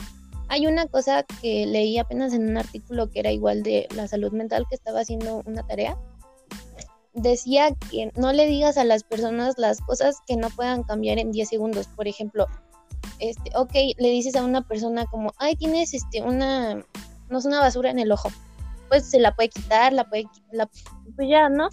Hay 0.48 0.66
una 0.66 0.86
cosa 0.86 1.22
que 1.40 1.64
leí 1.64 1.96
apenas 1.96 2.34
en 2.34 2.48
un 2.48 2.58
artículo 2.58 3.08
que 3.10 3.20
era 3.20 3.30
igual 3.30 3.62
de 3.62 3.86
la 3.94 4.08
salud 4.08 4.32
mental 4.32 4.66
que 4.68 4.74
estaba 4.74 5.00
haciendo 5.00 5.42
una 5.46 5.64
tarea. 5.64 5.96
Decía 7.12 7.72
que 7.88 8.10
no 8.16 8.32
le 8.32 8.46
digas 8.46 8.76
a 8.76 8.84
las 8.84 9.04
personas 9.04 9.54
las 9.58 9.80
cosas 9.80 10.18
que 10.26 10.36
no 10.36 10.50
puedan 10.50 10.82
cambiar 10.82 11.18
en 11.18 11.30
10 11.30 11.48
segundos. 11.48 11.86
Por 11.86 12.08
ejemplo, 12.08 12.48
este, 13.20 13.52
ok, 13.56 13.72
le 13.96 14.10
dices 14.10 14.34
a 14.34 14.44
una 14.44 14.66
persona 14.66 15.06
como, 15.06 15.32
ay, 15.38 15.54
tienes 15.54 15.94
este, 15.94 16.20
una, 16.20 16.84
no 17.30 17.38
es 17.38 17.44
una 17.44 17.60
basura 17.60 17.90
en 17.90 18.00
el 18.00 18.10
ojo. 18.10 18.28
Pues 18.88 19.08
se 19.08 19.20
la 19.20 19.36
puede 19.36 19.50
quitar, 19.50 19.92
la 19.92 20.08
puede, 20.08 20.26
la, 20.50 20.68
pues 21.14 21.28
ya, 21.28 21.48
¿no? 21.48 21.68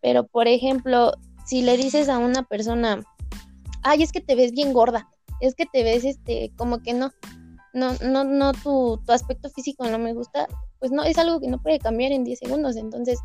Pero, 0.00 0.26
por 0.26 0.48
ejemplo, 0.48 1.12
si 1.46 1.62
le 1.62 1.76
dices 1.76 2.08
a 2.08 2.18
una 2.18 2.42
persona, 2.42 3.02
ay, 3.82 4.02
es 4.02 4.12
que 4.12 4.20
te 4.20 4.34
ves 4.34 4.52
bien 4.52 4.72
gorda, 4.72 5.08
es 5.40 5.54
que 5.54 5.66
te 5.66 5.82
ves, 5.82 6.04
este, 6.04 6.52
como 6.56 6.82
que 6.82 6.94
no, 6.94 7.10
no, 7.72 7.94
no, 8.02 8.24
no, 8.24 8.52
tu, 8.52 9.00
tu 9.04 9.12
aspecto 9.12 9.48
físico 9.50 9.86
no 9.88 9.98
me 9.98 10.12
gusta, 10.12 10.46
pues 10.78 10.90
no, 10.90 11.04
es 11.04 11.18
algo 11.18 11.40
que 11.40 11.48
no 11.48 11.60
puede 11.62 11.78
cambiar 11.78 12.12
en 12.12 12.24
10 12.24 12.38
segundos. 12.38 12.76
Entonces, 12.76 13.18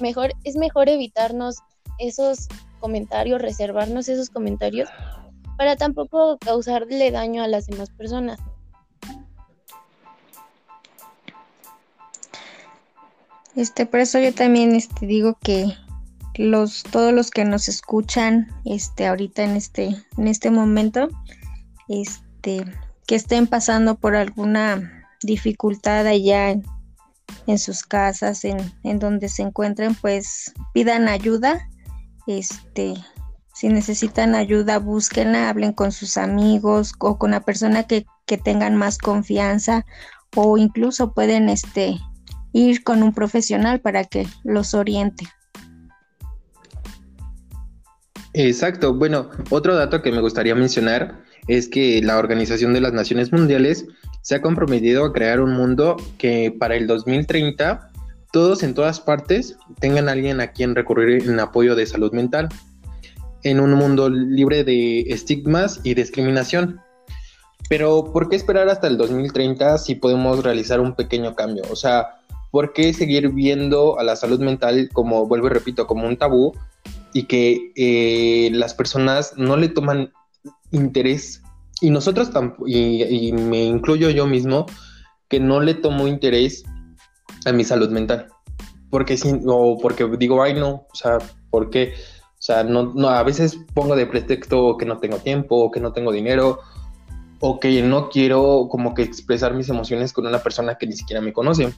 mejor, 0.00 0.32
es 0.44 0.56
mejor 0.56 0.88
evitarnos 0.88 1.56
esos 1.98 2.48
comentarios, 2.80 3.40
reservarnos 3.40 4.08
esos 4.08 4.30
comentarios 4.30 4.88
para 5.56 5.76
tampoco 5.76 6.38
causarle 6.38 7.10
daño 7.10 7.42
a 7.42 7.48
las 7.48 7.66
demás 7.66 7.90
personas. 7.90 8.40
Este, 13.54 13.84
por 13.84 14.00
eso 14.00 14.18
yo 14.18 14.34
también 14.34 14.74
este, 14.74 15.06
digo 15.06 15.36
que 15.42 15.66
los, 16.36 16.82
todos 16.84 17.12
los 17.12 17.30
que 17.30 17.44
nos 17.44 17.68
escuchan 17.68 18.48
este, 18.64 19.06
ahorita 19.06 19.42
en 19.42 19.56
este, 19.56 19.96
en 20.16 20.28
este 20.28 20.50
momento, 20.50 21.08
este, 21.88 22.64
que 23.06 23.14
estén 23.14 23.46
pasando 23.46 23.96
por 23.96 24.16
alguna 24.16 25.08
dificultad 25.22 26.06
allá 26.06 26.50
en, 27.46 27.58
sus 27.58 27.82
casas, 27.82 28.44
en, 28.44 28.58
en, 28.82 28.98
donde 28.98 29.28
se 29.28 29.42
encuentren, 29.42 29.94
pues 29.94 30.52
pidan 30.72 31.08
ayuda. 31.08 31.68
Este, 32.26 32.94
si 33.54 33.68
necesitan 33.68 34.34
ayuda, 34.34 34.78
búsquenla, 34.78 35.48
hablen 35.48 35.72
con 35.72 35.92
sus 35.92 36.16
amigos 36.16 36.94
o 36.98 37.18
con 37.18 37.32
la 37.32 37.40
persona 37.40 37.84
que, 37.84 38.06
que 38.26 38.38
tengan 38.38 38.76
más 38.76 38.98
confianza 38.98 39.84
o 40.34 40.56
incluso 40.56 41.12
pueden 41.12 41.48
este, 41.48 41.98
ir 42.52 42.82
con 42.84 43.02
un 43.02 43.12
profesional 43.12 43.80
para 43.80 44.04
que 44.04 44.26
los 44.44 44.74
oriente. 44.74 45.26
Exacto. 48.34 48.94
Bueno, 48.94 49.28
otro 49.50 49.74
dato 49.74 50.00
que 50.00 50.10
me 50.10 50.20
gustaría 50.20 50.54
mencionar 50.54 51.22
es 51.48 51.68
que 51.68 52.00
la 52.02 52.18
Organización 52.18 52.72
de 52.72 52.80
las 52.80 52.92
Naciones 52.92 53.32
Mundiales 53.32 53.86
se 54.22 54.36
ha 54.36 54.42
comprometido 54.42 55.04
a 55.04 55.12
crear 55.12 55.40
un 55.40 55.54
mundo 55.54 55.96
que 56.18 56.54
para 56.58 56.76
el 56.76 56.86
2030 56.86 57.90
todos 58.32 58.62
en 58.62 58.74
todas 58.74 59.00
partes 59.00 59.56
tengan 59.78 60.08
alguien 60.08 60.40
a 60.40 60.52
quien 60.52 60.74
recurrir 60.74 61.28
en 61.28 61.38
apoyo 61.38 61.74
de 61.74 61.84
salud 61.84 62.12
mental, 62.12 62.48
en 63.42 63.60
un 63.60 63.74
mundo 63.74 64.08
libre 64.08 64.64
de 64.64 65.00
estigmas 65.00 65.80
y 65.82 65.92
discriminación. 65.94 66.80
Pero 67.68 68.10
¿por 68.12 68.30
qué 68.30 68.36
esperar 68.36 68.68
hasta 68.70 68.86
el 68.86 68.96
2030 68.96 69.76
si 69.76 69.96
podemos 69.96 70.42
realizar 70.42 70.80
un 70.80 70.94
pequeño 70.94 71.34
cambio? 71.34 71.64
O 71.70 71.76
sea, 71.76 72.20
¿por 72.50 72.72
qué 72.72 72.94
seguir 72.94 73.28
viendo 73.30 73.98
a 73.98 74.02
la 74.02 74.16
salud 74.16 74.40
mental 74.40 74.88
como, 74.94 75.26
vuelvo 75.26 75.48
y 75.48 75.50
repito, 75.50 75.86
como 75.86 76.08
un 76.08 76.16
tabú 76.16 76.54
y 77.12 77.24
que 77.24 77.72
eh, 77.76 78.50
las 78.52 78.74
personas 78.74 79.34
no 79.36 79.56
le 79.56 79.68
toman 79.68 80.12
interés? 80.70 81.42
Y 81.80 81.90
nosotros 81.90 82.30
tampoco, 82.30 82.68
y, 82.68 83.32
me 83.32 83.64
incluyo 83.64 84.10
yo 84.10 84.26
mismo, 84.26 84.66
que 85.28 85.40
no 85.40 85.60
le 85.60 85.74
tomo 85.74 86.06
interés 86.06 86.64
a 87.44 87.52
mi 87.52 87.64
salud 87.64 87.90
mental. 87.90 88.28
Porque, 88.90 89.18
o 89.46 89.78
porque 89.78 90.08
digo, 90.18 90.42
ay 90.42 90.54
no, 90.54 90.86
o 90.92 90.94
sea, 90.94 91.18
¿por 91.50 91.70
qué? 91.70 91.94
O 92.38 92.42
sea, 92.44 92.62
no, 92.64 92.92
no, 92.94 93.08
a 93.08 93.22
veces 93.22 93.58
pongo 93.74 93.96
de 93.96 94.06
pretexto 94.06 94.76
que 94.76 94.84
no 94.84 94.98
tengo 94.98 95.18
tiempo, 95.18 95.70
que 95.70 95.80
no 95.80 95.92
tengo 95.92 96.12
dinero, 96.12 96.60
o 97.44 97.58
que 97.58 97.82
no 97.82 98.08
quiero 98.08 98.68
como 98.70 98.94
que 98.94 99.02
expresar 99.02 99.54
mis 99.54 99.68
emociones 99.68 100.12
con 100.12 100.26
una 100.26 100.38
persona 100.38 100.76
que 100.76 100.86
ni 100.86 100.92
siquiera 100.92 101.20
me 101.20 101.32
conoce. 101.32 101.74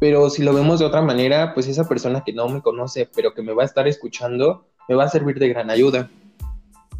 Pero 0.00 0.30
si 0.30 0.42
lo 0.42 0.52
vemos 0.52 0.80
de 0.80 0.86
otra 0.86 1.02
manera, 1.02 1.54
pues 1.54 1.68
esa 1.68 1.88
persona 1.88 2.24
que 2.24 2.32
no 2.32 2.48
me 2.48 2.60
conoce, 2.60 3.08
pero 3.14 3.34
que 3.34 3.42
me 3.42 3.52
va 3.52 3.62
a 3.62 3.66
estar 3.66 3.86
escuchando, 3.86 4.66
me 4.88 4.96
va 4.96 5.04
a 5.04 5.08
servir 5.08 5.38
de 5.38 5.50
gran 5.50 5.70
ayuda. 5.70 6.10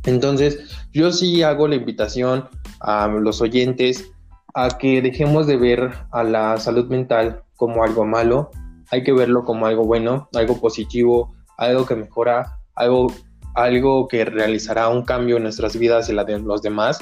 Entonces, 0.04 0.61
yo 0.92 1.11
sí 1.11 1.42
hago 1.42 1.66
la 1.66 1.75
invitación 1.75 2.49
a 2.78 3.09
los 3.09 3.40
oyentes 3.40 4.12
a 4.54 4.78
que 4.78 5.02
dejemos 5.02 5.47
de 5.47 5.57
ver 5.57 5.90
a 6.12 6.23
la 6.23 6.59
salud 6.59 6.88
mental 6.88 7.42
como 7.57 7.83
algo 7.83 8.04
malo, 8.04 8.50
hay 8.90 9.02
que 9.02 9.12
verlo 9.12 9.45
como 9.45 9.66
algo 9.66 9.85
bueno, 9.85 10.28
algo 10.35 10.61
positivo, 10.61 11.35
algo 11.57 11.87
que 11.87 11.97
mejora, 11.97 12.59
algo, 12.75 13.09
algo 13.54 14.09
que 14.09 14.25
realizará 14.25 14.88
un 14.88 15.02
cambio 15.02 15.37
en 15.37 15.45
nuestras 15.45 15.76
vidas 15.76 16.09
y 16.09 16.12
la 16.12 16.25
de 16.25 16.38
los 16.38 16.62
demás 16.62 17.00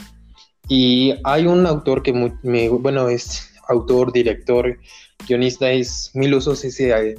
y 0.69 1.15
hay 1.25 1.47
un 1.47 1.67
autor 1.67 2.03
que, 2.03 2.13
me, 2.43 2.69
bueno, 2.69 3.09
es 3.09 3.51
autor, 3.69 4.13
director, 4.13 4.79
guionista, 5.27 5.71
es 5.71 6.11
Mil 6.15 6.35
Usos, 6.35 6.65
ese, 6.65 7.17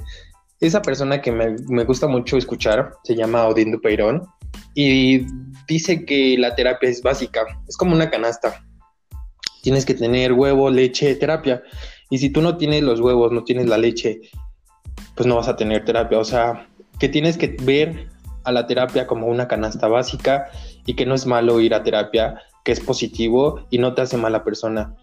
esa 0.60 0.82
persona 0.82 1.20
que 1.20 1.32
me, 1.32 1.56
me, 1.68 1.84
gusta 1.84 2.06
mucho 2.06 2.36
escuchar, 2.36 2.92
se 3.04 3.14
llama 3.14 3.46
Odín 3.46 3.72
Dupeirón, 3.72 4.26
y 4.74 5.26
dice 5.66 6.04
que 6.04 6.36
la 6.38 6.54
terapia 6.54 6.88
es 6.88 7.02
básica, 7.02 7.42
es 7.68 7.76
como 7.76 7.94
una 7.94 8.10
canasta. 8.10 8.64
Tienes 9.62 9.84
que 9.84 9.94
tener 9.94 10.32
huevo, 10.32 10.70
leche, 10.70 11.14
terapia. 11.16 11.62
Y 12.08 12.18
si 12.18 12.30
tú 12.30 12.40
no 12.40 12.56
tienes 12.56 12.82
los 12.82 13.00
huevos, 13.00 13.30
no 13.30 13.44
tienes 13.44 13.66
la 13.66 13.78
leche, 13.78 14.20
pues 15.14 15.26
no 15.26 15.36
vas 15.36 15.48
a 15.48 15.56
tener 15.56 15.84
terapia. 15.84 16.18
O 16.18 16.24
sea, 16.24 16.66
que 16.98 17.08
tienes 17.08 17.36
que 17.36 17.56
ver 17.62 18.08
a 18.44 18.52
la 18.52 18.66
terapia 18.66 19.06
como 19.06 19.26
una 19.26 19.48
canasta 19.48 19.86
básica 19.86 20.50
y 20.86 20.94
que 20.94 21.06
no 21.06 21.14
es 21.14 21.26
malo 21.26 21.60
ir 21.60 21.74
a 21.74 21.82
terapia, 21.82 22.40
que 22.64 22.72
es 22.72 22.80
positivo 22.80 23.66
y 23.70 23.78
no 23.78 23.94
te 23.94 24.02
hace 24.02 24.16
mala 24.16 24.44
persona, 24.44 24.94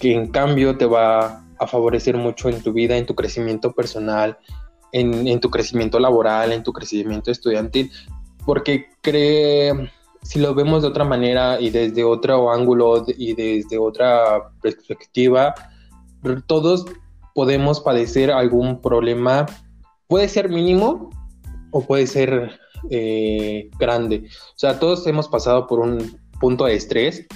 que 0.00 0.12
en 0.12 0.30
cambio 0.30 0.76
te 0.76 0.86
va 0.86 1.44
a 1.60 1.66
favorecer 1.66 2.16
mucho 2.16 2.48
en 2.48 2.62
tu 2.62 2.72
vida, 2.72 2.96
en 2.96 3.06
tu 3.06 3.14
crecimiento 3.14 3.72
personal, 3.72 4.38
en, 4.92 5.38
tu 5.40 5.50
crecimiento 5.50 6.00
laboral, 6.00 6.52
en 6.52 6.62
tu 6.62 6.72
crecimiento 6.72 7.30
estudiantil, 7.30 7.90
porque 8.44 8.86
cree, 9.02 9.90
si 10.22 10.40
lo 10.40 10.54
vemos 10.54 10.82
de 10.82 10.88
otra 10.88 11.04
manera 11.04 11.60
y 11.60 11.70
desde 11.70 12.02
otro 12.02 12.50
ángulo 12.50 13.04
y 13.06 13.34
desde 13.34 13.78
otra 13.78 14.50
perspectiva, 14.62 15.54
todos 16.46 16.86
podemos 17.34 17.80
padecer 17.80 18.30
algún 18.30 18.80
problema, 18.80 19.46
puede 20.08 20.28
ser 20.28 20.48
mínimo 20.48 21.10
o 21.70 21.82
puede 21.82 22.06
ser 22.06 22.58
eh, 22.90 23.70
grande. 23.78 24.24
O 24.54 24.58
sea, 24.58 24.80
todos 24.80 25.06
hemos 25.06 25.28
pasado 25.28 25.66
por 25.66 25.78
un 25.78 26.18
punto 26.40 26.64
de 26.64 26.74
estrés, 26.74 27.26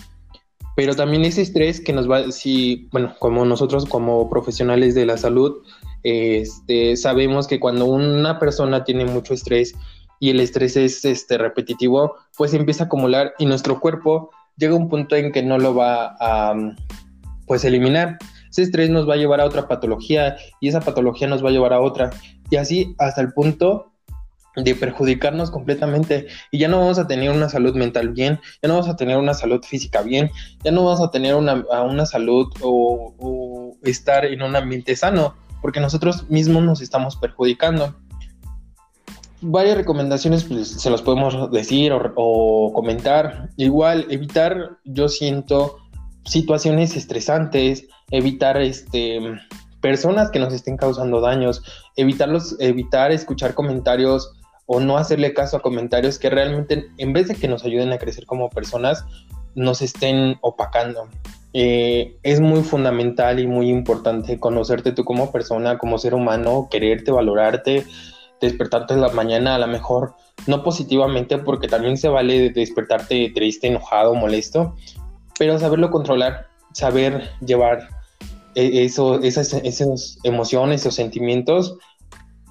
pero 0.77 0.95
también 0.95 1.25
ese 1.25 1.43
estrés 1.43 1.81
que 1.81 1.93
nos 1.93 2.11
va, 2.11 2.31
si, 2.33 2.89
bueno, 2.91 3.15
como 3.19 3.45
nosotros 3.45 3.87
como 3.87 4.29
profesionales 4.29 4.95
de 4.95 5.07
la 5.07 5.17
salud, 5.17 5.63
este, 6.03 6.97
sabemos 6.97 7.47
que 7.47 7.61
cuando 7.61 7.87
una 7.87 8.39
persona 8.39 8.85
tiene 8.85 9.05
mucho 9.05 9.35
estrés 9.35 9.75
y 10.19 10.31
el 10.31 10.41
estrés 10.41 10.77
es 10.77 11.05
este, 11.05 11.39
repetitivo, 11.39 12.17
pues 12.37 12.55
empieza 12.55 12.85
a 12.85 12.87
acumular 12.87 13.35
y 13.39 13.47
nuestro 13.47 13.81
cuerpo 13.81 14.31
llega 14.57 14.75
a 14.75 14.79
un 14.79 14.89
punto 14.89 15.17
en 15.17 15.33
que 15.33 15.43
no 15.43 15.59
lo 15.59 15.75
va 15.75 16.17
a 16.21 16.55
pues 17.47 17.65
eliminar. 17.65 18.19
Ese 18.51 18.63
estrés 18.63 18.91
nos 18.91 19.09
va 19.09 19.15
a 19.15 19.17
llevar 19.17 19.41
a 19.41 19.45
otra 19.45 19.69
patología 19.69 20.37
y 20.61 20.69
esa 20.69 20.81
patología 20.81 21.27
nos 21.27 21.45
va 21.45 21.49
a 21.49 21.53
llevar 21.53 21.73
a 21.73 21.81
otra 21.81 22.11
y 22.51 22.57
así 22.57 22.95
hasta 22.99 23.21
el 23.21 23.33
punto 23.33 23.93
de 24.57 24.75
perjudicarnos 24.75 25.51
completamente 25.51 26.27
y 26.51 26.59
ya 26.59 26.69
no 26.69 26.81
vamos 26.81 26.99
a 26.99 27.07
tener 27.07 27.31
una 27.31 27.49
salud 27.49 27.75
mental 27.75 28.11
bien, 28.11 28.41
ya 28.63 28.69
no 28.69 28.75
vamos 28.75 28.89
a 28.89 28.97
tener 28.97 29.17
una 29.17 29.35
salud 29.35 29.63
física 29.63 30.03
bien, 30.03 30.31
ya 30.63 30.71
no 30.71 30.85
vamos 30.85 31.01
a 31.01 31.11
tener 31.11 31.35
una, 31.35 31.65
una 31.85 32.07
salud 32.07 32.47
o, 32.61 33.77
estar 33.83 34.25
en 34.25 34.43
un 34.43 34.57
ambiente 34.57 34.97
sano, 34.97 35.35
porque 35.61 35.81
nosotros 35.81 36.31
mismos 36.31 36.63
nos 36.63 36.81
estamos 36.81 37.17
perjudicando. 37.17 37.95
Varias 39.43 39.77
recomendaciones 39.77 40.45
pues, 40.45 40.69
se 40.69 40.89
los 40.89 41.03
podemos 41.03 41.51
decir 41.51 41.93
o, 41.93 42.13
o 42.17 42.73
comentar. 42.73 43.51
Igual, 43.59 44.07
evitar, 44.09 44.79
yo 44.85 45.09
siento, 45.09 45.77
situaciones 46.25 46.97
estresantes, 46.97 47.87
evitar 48.11 48.57
este 48.63 49.21
personas 49.85 50.31
que 50.31 50.39
nos 50.39 50.55
estén 50.55 50.79
causando 50.79 51.21
daños, 51.21 51.63
evitarlos, 51.97 52.57
evitar 52.59 53.13
escuchar 53.13 53.53
comentarios 53.53 54.34
o 54.67 54.81
no 54.81 54.97
hacerle 54.97 55.35
caso 55.35 55.57
a 55.57 55.63
comentarios 55.63 56.19
que 56.19 56.31
realmente, 56.31 56.87
en 56.99 57.13
vez 57.13 57.29
de 57.29 57.35
que 57.35 57.49
nos 57.49 57.65
ayuden 57.65 57.93
a 57.93 57.99
crecer 57.99 58.27
como 58.27 58.51
personas, 58.51 59.05
nos 59.55 59.83
estén 59.83 60.37
opacando. 60.41 61.09
Eh, 61.53 62.17
es 62.23 62.41
muy 62.41 62.63
fundamental 62.63 63.39
y 63.39 63.47
muy 63.47 63.71
importante 63.71 64.41
conocerte 64.41 64.93
tú 64.93 65.05
como 65.05 65.31
persona, 65.31 65.79
como 65.79 65.99
ser 65.99 66.15
humano, 66.15 66.69
quererte, 66.71 67.13
valorarte, 67.13 67.85
despertarte 68.41 68.95
en 68.95 69.01
la 69.01 69.11
mañana 69.11 69.55
a 69.55 69.59
lo 69.59 69.69
mejor, 69.69 70.15
no 70.47 70.65
positivamente, 70.65 71.39
porque 71.39 71.69
también 71.69 71.97
se 71.97 72.09
vale 72.09 72.51
despertarte 72.51 73.31
triste, 73.35 73.69
enojado, 73.69 74.15
molesto, 74.15 74.75
pero 75.39 75.59
saberlo 75.59 75.91
controlar, 75.91 76.49
saber 76.73 77.31
llevar 77.45 77.89
e-, 78.55 78.85
eso, 78.85 79.21
esas, 79.23 79.53
esas 79.53 80.19
emociones 80.25 80.85
o 80.87 80.91
sentimientos 80.91 81.77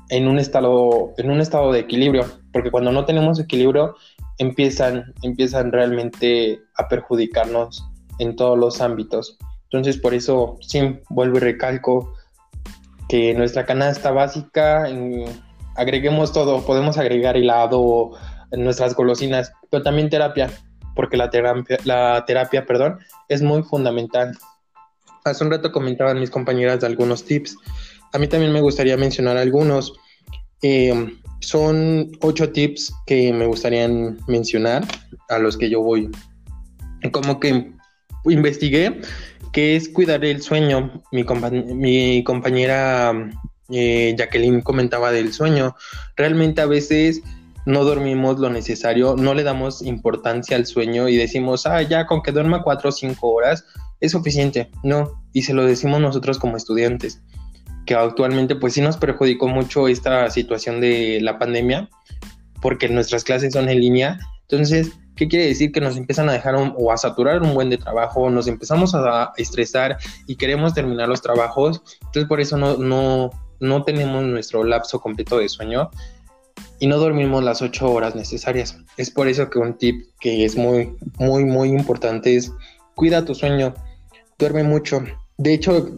en 0.09 0.27
un 0.27 0.39
estado, 0.39 1.13
en 1.17 1.31
un 1.31 1.41
estado 1.41 1.71
de 1.71 1.79
equilibrio, 1.79 2.25
porque 2.51 2.71
cuando 2.71 2.91
no 2.91 3.05
tenemos 3.05 3.39
equilibrio 3.39 3.95
empiezan, 4.37 5.13
empiezan 5.21 5.71
realmente 5.71 6.59
a 6.75 6.87
perjudicarnos 6.87 7.83
en 8.19 8.35
todos 8.35 8.57
los 8.57 8.81
ámbitos. 8.81 9.37
Entonces, 9.65 9.97
por 9.97 10.13
eso, 10.13 10.57
sí, 10.61 10.99
vuelvo 11.09 11.37
y 11.37 11.41
recalco 11.41 12.13
que 13.09 13.33
nuestra 13.33 13.65
canasta 13.65 14.11
básica, 14.11 14.87
agreguemos 15.75 16.31
todo, 16.31 16.65
podemos 16.65 16.97
agregar 16.97 17.35
helado, 17.37 18.11
nuestras 18.51 18.95
golosinas, 18.95 19.51
pero 19.69 19.83
también 19.83 20.09
terapia, 20.09 20.49
porque 20.95 21.17
la 21.17 21.29
terapia, 21.29 21.77
la 21.85 22.23
terapia, 22.25 22.65
perdón, 22.65 22.99
es 23.29 23.41
muy 23.41 23.63
fundamental. 23.63 24.37
Hace 25.25 25.43
un 25.43 25.51
rato 25.51 25.71
comentaban 25.71 26.19
mis 26.19 26.29
compañeras 26.29 26.81
de 26.81 26.87
algunos 26.87 27.23
tips. 27.23 27.57
A 28.13 28.19
mí 28.19 28.27
también 28.27 28.53
me 28.53 28.61
gustaría 28.61 28.95
mencionar 28.95 29.37
algunos. 29.37 29.93
Eh, 30.61 31.17
son 31.39 32.11
ocho 32.21 32.51
tips 32.51 32.93
que 33.07 33.33
me 33.33 33.47
gustaría 33.47 33.89
mencionar 34.27 34.85
a 35.29 35.39
los 35.39 35.57
que 35.57 35.69
yo 35.69 35.81
voy. 35.81 36.09
Como 37.11 37.39
que 37.39 37.73
investigué 38.25 39.01
que 39.51 39.75
es 39.75 39.89
cuidar 39.89 40.23
el 40.23 40.43
sueño. 40.43 41.01
Mi, 41.11 42.23
compañera 42.23 43.13
eh, 43.69 44.15
Jacqueline 44.17 44.61
comentaba 44.61 45.11
del 45.11 45.33
sueño. 45.33 45.75
Realmente 46.15 46.61
a 46.61 46.67
veces 46.67 47.23
no 47.65 47.83
dormimos 47.83 48.39
lo 48.39 48.49
necesario, 48.49 49.15
no 49.17 49.33
le 49.33 49.43
damos 49.43 49.81
importancia 49.81 50.55
al 50.55 50.67
sueño 50.67 51.09
y 51.09 51.15
decimos, 51.15 51.65
ah, 51.65 51.81
ya 51.81 52.05
con 52.05 52.21
que 52.21 52.31
duerma 52.31 52.61
cuatro 52.61 52.89
o 52.89 52.91
cinco 52.91 53.31
horas 53.31 53.65
es 53.99 54.11
suficiente. 54.11 54.69
No, 54.83 55.23
y 55.33 55.41
se 55.41 55.53
lo 55.53 55.65
decimos 55.65 55.99
nosotros 55.99 56.37
como 56.37 56.57
estudiantes 56.57 57.21
que 57.85 57.95
actualmente 57.95 58.55
pues 58.55 58.73
sí 58.73 58.81
nos 58.81 58.97
perjudicó 58.97 59.47
mucho 59.47 59.87
esta 59.87 60.29
situación 60.29 60.81
de 60.81 61.19
la 61.21 61.37
pandemia, 61.39 61.89
porque 62.61 62.87
nuestras 62.89 63.23
clases 63.23 63.53
son 63.53 63.69
en 63.69 63.79
línea. 63.79 64.19
Entonces, 64.43 64.91
¿qué 65.15 65.27
quiere 65.27 65.47
decir? 65.47 65.71
Que 65.71 65.81
nos 65.81 65.97
empiezan 65.97 66.29
a 66.29 66.33
dejar 66.33 66.55
o 66.55 66.91
a 66.91 66.97
saturar 66.97 67.41
un 67.41 67.53
buen 67.53 67.69
de 67.69 67.77
trabajo, 67.77 68.29
nos 68.29 68.47
empezamos 68.47 68.95
a 68.95 69.31
estresar 69.37 69.97
y 70.27 70.35
queremos 70.35 70.73
terminar 70.73 71.09
los 71.09 71.21
trabajos. 71.21 71.81
Entonces, 72.01 72.25
por 72.25 72.39
eso 72.39 72.57
no, 72.57 72.77
no, 72.77 73.29
no 73.59 73.83
tenemos 73.83 74.23
nuestro 74.23 74.63
lapso 74.63 74.99
completo 74.99 75.39
de 75.39 75.49
sueño 75.49 75.89
y 76.79 76.87
no 76.87 76.97
dormimos 76.97 77.43
las 77.43 77.61
ocho 77.61 77.91
horas 77.91 78.15
necesarias. 78.15 78.77
Es 78.97 79.09
por 79.09 79.27
eso 79.27 79.49
que 79.49 79.59
un 79.59 79.77
tip 79.77 80.05
que 80.19 80.45
es 80.45 80.55
muy, 80.55 80.95
muy, 81.17 81.45
muy 81.45 81.69
importante 81.69 82.35
es 82.35 82.51
cuida 82.95 83.25
tu 83.25 83.33
sueño, 83.35 83.73
duerme 84.37 84.63
mucho, 84.63 85.03
de 85.43 85.53
hecho, 85.53 85.89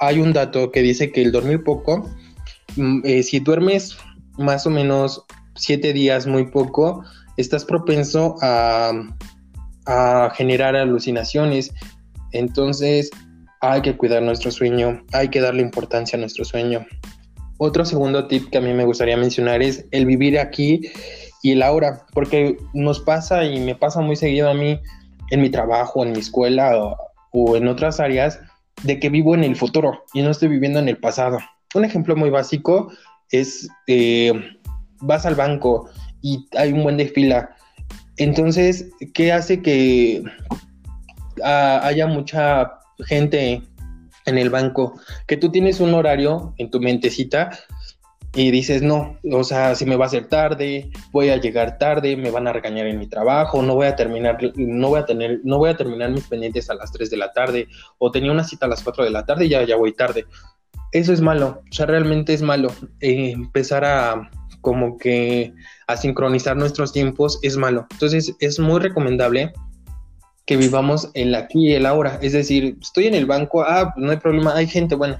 hay 0.00 0.18
un 0.18 0.32
dato 0.32 0.72
que 0.72 0.82
dice 0.82 1.12
que 1.12 1.22
el 1.22 1.30
dormir 1.30 1.62
poco, 1.62 2.10
mm, 2.76 3.00
eh, 3.04 3.22
si 3.22 3.38
duermes 3.38 3.96
más 4.38 4.66
o 4.66 4.70
menos 4.70 5.24
siete 5.54 5.92
días 5.92 6.26
muy 6.26 6.46
poco, 6.50 7.04
estás 7.36 7.64
propenso 7.64 8.34
a, 8.42 8.92
a 9.86 10.32
generar 10.34 10.74
alucinaciones. 10.74 11.72
Entonces, 12.32 13.10
hay 13.60 13.82
que 13.82 13.96
cuidar 13.96 14.22
nuestro 14.22 14.50
sueño, 14.50 15.04
hay 15.12 15.28
que 15.28 15.40
darle 15.40 15.62
importancia 15.62 16.16
a 16.16 16.20
nuestro 16.20 16.44
sueño. 16.44 16.84
Otro 17.58 17.84
segundo 17.84 18.26
tip 18.26 18.50
que 18.50 18.58
a 18.58 18.62
mí 18.62 18.72
me 18.72 18.84
gustaría 18.84 19.16
mencionar 19.16 19.62
es 19.62 19.84
el 19.92 20.06
vivir 20.06 20.38
aquí 20.38 20.90
y 21.42 21.52
el 21.52 21.62
ahora, 21.62 22.04
porque 22.14 22.56
nos 22.74 22.98
pasa 22.98 23.44
y 23.44 23.60
me 23.60 23.76
pasa 23.76 24.00
muy 24.00 24.16
seguido 24.16 24.50
a 24.50 24.54
mí 24.54 24.80
en 25.30 25.40
mi 25.40 25.50
trabajo, 25.50 26.04
en 26.04 26.12
mi 26.12 26.18
escuela 26.18 26.96
o, 27.30 27.56
en 27.56 27.68
otras 27.68 28.00
áreas, 28.00 28.40
de 28.82 28.98
que 28.98 29.10
vivo 29.10 29.34
en 29.34 29.44
el 29.44 29.56
futuro 29.56 30.04
y 30.14 30.22
no 30.22 30.30
estoy 30.30 30.48
viviendo 30.48 30.78
en 30.78 30.88
el 30.88 30.98
pasado. 30.98 31.38
Un 31.74 31.84
ejemplo 31.84 32.16
muy 32.16 32.30
básico 32.30 32.90
es, 33.30 33.68
eh, 33.86 34.32
vas 35.00 35.26
al 35.26 35.34
banco 35.34 35.88
y 36.22 36.46
hay 36.56 36.72
un 36.72 36.82
buen 36.82 36.96
de 36.96 37.08
fila. 37.08 37.54
Entonces, 38.16 38.90
¿qué 39.14 39.32
hace 39.32 39.62
que 39.62 40.22
ah, 41.44 41.80
haya 41.82 42.06
mucha 42.06 42.72
gente 43.06 43.62
en 44.26 44.38
el 44.38 44.50
banco, 44.50 45.00
que 45.26 45.36
tú 45.36 45.50
tienes 45.50 45.80
un 45.80 45.94
horario 45.94 46.54
en 46.58 46.70
tu 46.70 46.80
mentecita 46.80 47.50
y 48.34 48.50
dices, 48.52 48.82
no, 48.82 49.18
o 49.32 49.42
sea, 49.42 49.74
si 49.74 49.84
me 49.86 49.96
va 49.96 50.04
a 50.04 50.08
hacer 50.08 50.26
tarde, 50.28 50.90
voy 51.10 51.30
a 51.30 51.36
llegar 51.36 51.78
tarde, 51.78 52.16
me 52.16 52.30
van 52.30 52.46
a 52.46 52.52
regañar 52.52 52.86
en 52.86 52.98
mi 52.98 53.08
trabajo, 53.08 53.60
no 53.62 53.74
voy 53.74 53.88
a 53.88 53.96
terminar, 53.96 54.38
no 54.56 54.88
voy 54.88 55.00
a 55.00 55.04
tener, 55.04 55.40
no 55.42 55.58
voy 55.58 55.70
a 55.70 55.76
terminar 55.76 56.10
mis 56.10 56.28
pendientes 56.28 56.70
a 56.70 56.74
las 56.74 56.92
3 56.92 57.10
de 57.10 57.16
la 57.16 57.32
tarde, 57.32 57.66
o 57.98 58.10
tenía 58.12 58.30
una 58.30 58.44
cita 58.44 58.66
a 58.66 58.68
las 58.68 58.82
4 58.82 59.04
de 59.04 59.10
la 59.10 59.24
tarde 59.24 59.46
y 59.46 59.48
ya, 59.48 59.64
ya 59.64 59.76
voy 59.76 59.92
tarde. 59.92 60.26
Eso 60.92 61.12
es 61.12 61.20
malo, 61.20 61.62
o 61.68 61.72
sea, 61.72 61.86
realmente 61.86 62.32
es 62.32 62.42
malo. 62.42 62.72
Eh, 63.00 63.32
empezar 63.32 63.84
a 63.84 64.30
como 64.60 64.98
que 64.98 65.52
a 65.86 65.96
sincronizar 65.96 66.56
nuestros 66.56 66.92
tiempos 66.92 67.38
es 67.42 67.56
malo. 67.56 67.86
Entonces 67.90 68.36
es 68.40 68.58
muy 68.58 68.78
recomendable 68.80 69.52
que 70.46 70.56
vivamos 70.56 71.10
el 71.14 71.34
aquí 71.34 71.68
y 71.68 71.74
el 71.74 71.86
ahora. 71.86 72.18
Es 72.22 72.32
decir, 72.32 72.76
estoy 72.80 73.06
en 73.06 73.14
el 73.14 73.26
banco, 73.26 73.62
ah, 73.62 73.92
no 73.96 74.10
hay 74.10 74.18
problema, 74.18 74.54
hay 74.54 74.66
gente, 74.66 74.94
bueno, 74.94 75.18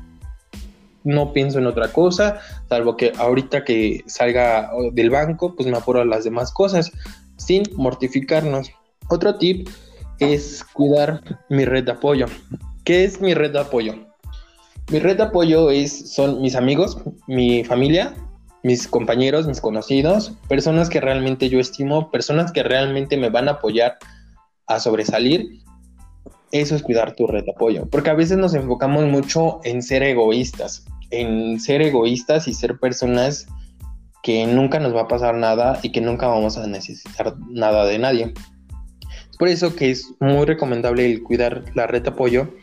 no 1.05 1.33
pienso 1.33 1.59
en 1.59 1.67
otra 1.67 1.93
cosa, 1.93 2.41
salvo 2.69 2.97
que 2.97 3.13
ahorita 3.17 3.65
que 3.65 4.03
salga 4.07 4.71
del 4.93 5.11
banco, 5.11 5.55
pues 5.55 5.69
me 5.69 5.77
apuro 5.77 6.01
a 6.01 6.05
las 6.05 6.25
demás 6.25 6.53
cosas, 6.53 6.93
sin 7.37 7.65
mortificarnos. 7.75 8.71
Otro 9.09 9.37
tip 9.37 9.69
es 10.19 10.65
cuidar 10.73 11.23
mi 11.49 11.65
red 11.65 11.85
de 11.85 11.93
apoyo. 11.93 12.27
¿Qué 12.85 13.05
es 13.05 13.21
mi 13.21 13.35
red 13.35 13.53
de 13.53 13.61
apoyo? 13.61 13.95
Mi 14.91 14.99
red 14.99 15.17
de 15.17 15.25
apoyo 15.25 15.71
es, 15.71 16.13
son 16.13 16.43
mis 16.43 16.55
amigos, 16.57 16.99
mi 17.27 17.65
familia, 17.65 18.15
mis 18.63 18.87
compañeros, 18.87 19.47
mis 19.47 19.61
conocidos, 19.61 20.33
personas 20.49 20.91
que 20.91 21.01
realmente 21.01 21.49
yo 21.49 21.61
estimo, 21.61 22.11
personas 22.11 22.53
que 22.53 22.63
realmente 22.63 23.17
me 23.17 23.31
van 23.31 23.49
a 23.49 23.53
apoyar 23.53 23.99
a 24.67 24.79
sobresalir, 24.81 25.63
eso 26.53 26.75
es 26.75 26.83
cuidar 26.83 27.15
tu 27.15 27.27
red 27.27 27.45
de 27.45 27.53
apoyo. 27.53 27.89
Porque 27.91 28.11
a 28.11 28.15
veces 28.15 28.39
nos 28.39 28.55
enfocamos 28.55 29.05
mucho 29.05 29.61
en 29.65 29.83
ser 29.83 30.03
egoístas, 30.03 30.85
en 31.11 31.61
ser 31.61 31.83
egoístas 31.83 32.49
y 32.49 32.55
ser 32.55 32.79
personas 32.79 33.47
que 34.23 34.47
nunca 34.47 34.81
nos 34.81 34.95
va 34.95 35.03
a 35.03 35.09
pasar 35.09 35.35
nada 35.35 35.79
y 35.83 35.93
que 35.93 36.01
nunca 36.01 36.27
vamos 36.27 36.59
a 36.59 36.67
necesitar 36.67 37.37
nada 37.49 37.87
de 37.87 37.99
nadie. 37.99 38.35
Es 39.31 39.37
por 39.39 39.49
eso 39.49 39.75
que 39.75 39.91
es 39.91 40.13
muy 40.21 40.45
recomendable 40.45 41.07
el 41.07 41.23
cuidar 41.23 41.65
la 41.75 41.87
red 41.87 42.03
de 42.03 42.11
apoyo 42.11 42.55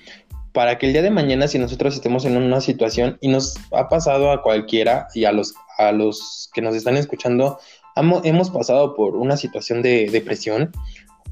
para 0.53 0.77
que 0.77 0.87
el 0.87 0.93
día 0.93 1.01
de 1.01 1.11
mañana 1.11 1.47
si 1.47 1.59
nosotros 1.59 1.95
estemos 1.95 2.25
en 2.25 2.37
una 2.37 2.61
situación 2.61 3.17
y 3.21 3.27
nos 3.27 3.55
ha 3.71 3.89
pasado 3.89 4.31
a 4.31 4.41
cualquiera 4.41 5.07
y 5.13 5.25
a 5.25 5.31
los, 5.31 5.53
a 5.77 5.91
los 5.91 6.49
que 6.53 6.61
nos 6.61 6.75
están 6.75 6.97
escuchando, 6.97 7.59
hemos 8.23 8.49
pasado 8.49 8.95
por 8.95 9.15
una 9.15 9.37
situación 9.37 9.81
de 9.81 10.09
depresión 10.11 10.71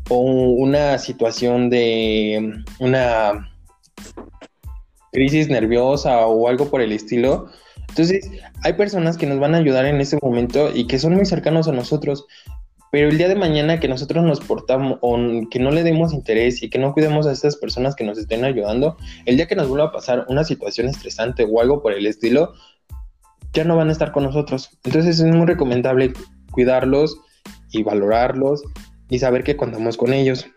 o 0.09 0.19
una 0.19 0.97
situación 0.97 1.69
de 1.69 2.63
una 2.79 3.49
crisis 5.11 5.49
nerviosa 5.49 6.27
o 6.27 6.47
algo 6.47 6.69
por 6.69 6.81
el 6.81 6.91
estilo. 6.91 7.47
Entonces, 7.89 8.29
hay 8.63 8.73
personas 8.73 9.17
que 9.17 9.25
nos 9.25 9.39
van 9.39 9.55
a 9.55 9.59
ayudar 9.59 9.85
en 9.85 10.01
ese 10.01 10.17
momento 10.21 10.69
y 10.73 10.85
que 10.87 10.99
son 10.99 11.15
muy 11.15 11.25
cercanos 11.25 11.67
a 11.67 11.71
nosotros, 11.71 12.25
pero 12.91 13.09
el 13.09 13.17
día 13.17 13.29
de 13.29 13.35
mañana 13.35 13.79
que 13.79 13.87
nosotros 13.87 14.23
nos 14.23 14.41
portamos 14.41 14.99
o 15.01 15.17
que 15.49 15.59
no 15.59 15.71
le 15.71 15.83
demos 15.83 16.13
interés 16.13 16.61
y 16.61 16.69
que 16.69 16.77
no 16.77 16.93
cuidemos 16.93 17.25
a 17.25 17.31
estas 17.31 17.55
personas 17.55 17.95
que 17.95 18.03
nos 18.03 18.17
estén 18.17 18.43
ayudando, 18.43 18.97
el 19.25 19.37
día 19.37 19.47
que 19.47 19.55
nos 19.55 19.69
vuelva 19.69 19.87
a 19.87 19.91
pasar 19.91 20.25
una 20.27 20.43
situación 20.43 20.87
estresante 20.87 21.47
o 21.49 21.61
algo 21.61 21.81
por 21.81 21.93
el 21.93 22.05
estilo, 22.05 22.53
ya 23.53 23.63
no 23.63 23.77
van 23.77 23.89
a 23.89 23.93
estar 23.93 24.11
con 24.11 24.23
nosotros. 24.23 24.69
Entonces, 24.83 25.19
es 25.19 25.33
muy 25.33 25.45
recomendable 25.45 26.11
cuidarlos 26.51 27.17
y 27.71 27.83
valorarlos 27.83 28.63
y 29.09 29.19
saber 29.19 29.43
que 29.43 29.57
contamos 29.57 29.97
con 29.97 30.13
ellos. 30.13 30.47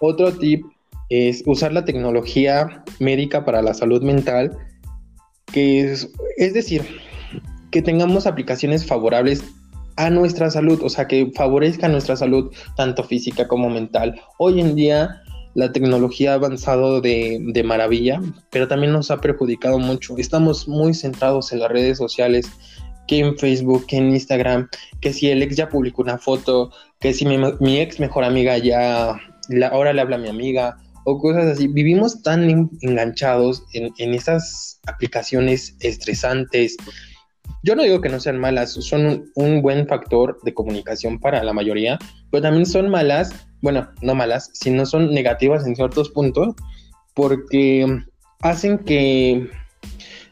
Otro 0.00 0.32
tip 0.32 0.64
es 1.08 1.42
usar 1.46 1.72
la 1.72 1.84
tecnología 1.84 2.84
médica 2.98 3.44
para 3.44 3.62
la 3.62 3.74
salud 3.74 4.02
mental, 4.02 4.56
que 5.52 5.80
es, 5.80 6.10
es 6.36 6.54
decir, 6.54 6.84
que 7.70 7.82
tengamos 7.82 8.26
aplicaciones 8.26 8.86
favorables 8.86 9.44
a 9.96 10.10
nuestra 10.10 10.50
salud, 10.50 10.80
o 10.82 10.88
sea, 10.88 11.06
que 11.06 11.30
favorezca 11.34 11.88
nuestra 11.88 12.16
salud, 12.16 12.52
tanto 12.76 13.04
física 13.04 13.46
como 13.46 13.70
mental. 13.70 14.20
Hoy 14.38 14.60
en 14.60 14.74
día 14.74 15.22
la 15.54 15.70
tecnología 15.70 16.32
ha 16.32 16.34
avanzado 16.34 17.00
de, 17.00 17.38
de, 17.40 17.62
maravilla, 17.62 18.20
pero 18.50 18.66
también 18.66 18.92
nos 18.92 19.10
ha 19.10 19.20
perjudicado 19.20 19.78
mucho. 19.78 20.16
Estamos 20.18 20.66
muy 20.66 20.94
centrados 20.94 21.52
en 21.52 21.60
las 21.60 21.70
redes 21.70 21.98
sociales 21.98 22.50
que 23.06 23.18
en 23.18 23.38
Facebook, 23.38 23.86
que 23.86 23.96
en 23.96 24.10
Instagram, 24.10 24.68
que 25.00 25.12
si 25.12 25.30
el 25.30 25.42
ex 25.42 25.56
ya 25.56 25.68
publicó 25.68 26.02
una 26.02 26.18
foto, 26.18 26.70
que 27.00 27.12
si 27.12 27.26
mi, 27.26 27.78
ex 27.78 28.00
mejor 28.00 28.24
amiga 28.24 28.58
ya 28.58 29.20
ahora 29.70 29.92
le 29.92 30.00
habla 30.00 30.16
a 30.16 30.20
mi 30.20 30.28
amiga, 30.28 30.76
o 31.04 31.18
cosas 31.18 31.44
así. 31.44 31.68
Vivimos 31.68 32.22
tan 32.22 32.70
enganchados 32.80 33.64
en, 33.72 33.92
en 33.98 34.14
esas 34.14 34.80
aplicaciones 34.86 35.76
estresantes. 35.80 36.76
Yo 37.62 37.74
no 37.76 37.82
digo 37.82 38.00
que 38.00 38.08
no 38.08 38.20
sean 38.20 38.38
malas, 38.38 38.72
son 38.72 39.30
un, 39.34 39.62
buen 39.62 39.86
factor 39.86 40.38
de 40.42 40.52
comunicación 40.52 41.18
para 41.18 41.42
la 41.42 41.52
mayoría, 41.52 41.98
pero 42.30 42.42
también 42.42 42.66
son 42.66 42.90
malas, 42.90 43.46
bueno, 43.62 43.88
no 44.02 44.14
malas, 44.14 44.50
sino 44.52 44.84
son 44.84 45.14
negativas 45.14 45.66
en 45.66 45.76
ciertos 45.76 46.10
puntos, 46.10 46.54
porque 47.14 47.86
hacen 48.40 48.78
que 48.78 49.48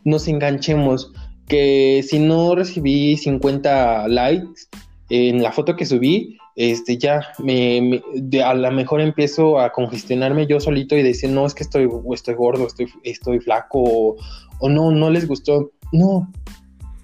nos 0.05 0.29
enganchemos 0.29 1.13
que 1.49 2.05
si 2.07 2.19
no 2.19 2.55
recibí 2.55 3.17
50 3.17 4.09
likes 4.09 4.63
en 5.11 5.43
la 5.43 5.53
foto 5.53 5.77
que 5.77 5.85
subí, 5.85 6.39
este 6.57 6.99
ya 6.99 7.23
me, 7.39 8.03
a 8.45 8.55
lo 8.55 8.71
mejor 8.71 9.01
empiezo 9.01 9.59
a 9.59 9.73
congestionarme 9.73 10.47
yo 10.47 10.61
solito 10.61 10.97
y 10.97 11.03
decir, 11.03 11.31
no, 11.31 11.47
es 11.47 11.55
que 11.55 11.63
estoy, 11.63 11.89
estoy 12.13 12.35
gordo, 12.35 12.67
estoy, 12.67 12.89
estoy 13.05 13.41
flaco, 13.41 14.17
o, 14.61 14.69
no, 14.69 14.91
no 14.91 15.11
les 15.11 15.27
gustó. 15.27 15.71
No, 15.93 16.31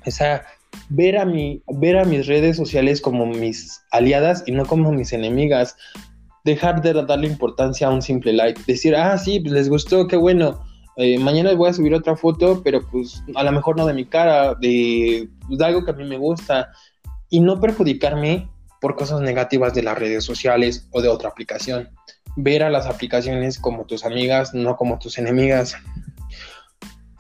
o 0.07 0.11
sea, 0.11 0.45
ver 0.89 1.19
a, 1.19 1.25
mi, 1.25 1.63
ver 1.67 1.99
a 1.99 2.05
mis 2.05 2.27
redes 2.27 2.57
sociales 2.57 3.01
como 3.01 3.27
mis 3.27 3.83
aliadas 3.91 4.45
y 4.47 4.53
no 4.53 4.65
como 4.67 4.93
mis 4.93 5.13
enemigas. 5.13 5.77
Dejar 6.45 6.81
de 6.83 6.95
darle 6.95 7.27
importancia 7.27 7.89
a 7.89 7.91
un 7.91 8.01
simple 8.01 8.33
like. 8.33 8.63
Decir, 8.67 8.95
ah, 8.95 9.19
sí, 9.19 9.41
pues 9.41 9.53
les 9.53 9.69
gustó, 9.69 10.07
qué 10.07 10.17
bueno 10.17 10.61
eh, 11.01 11.17
mañana 11.17 11.55
voy 11.55 11.71
a 11.71 11.73
subir 11.73 11.95
otra 11.95 12.17
foto, 12.17 12.61
pero 12.65 12.85
pues 12.91 13.23
a 13.37 13.45
lo 13.45 13.53
mejor 13.53 13.77
no 13.77 13.87
de 13.87 13.95
mi 13.95 14.05
cara, 14.05 14.57
de, 14.57 15.29
pues, 15.47 15.57
de 15.57 15.65
algo 15.65 15.85
que 15.85 15.93
a 15.93 15.95
mí 15.95 16.05
me 16.05 16.19
gusta, 16.19 16.71
y 17.31 17.39
no 17.39 17.61
perjudicarme 17.61 18.49
por 18.81 18.97
cosas 18.97 19.21
negativas 19.21 19.75
de 19.75 19.85
las 19.85 19.97
redes 19.97 20.25
sociales 20.25 20.89
o 20.91 21.01
de 21.01 21.09
otra 21.09 21.29
aplicación. 21.29 21.89
Ver 22.35 22.65
a 22.65 22.71
las 22.71 22.87
aplicaciones 22.87 23.61
como 23.61 23.85
tus 23.87 24.05
amigas, 24.05 24.55
no 24.55 24.77
como 24.77 24.99
tus 24.99 25.19
enemigas. 25.19 25.77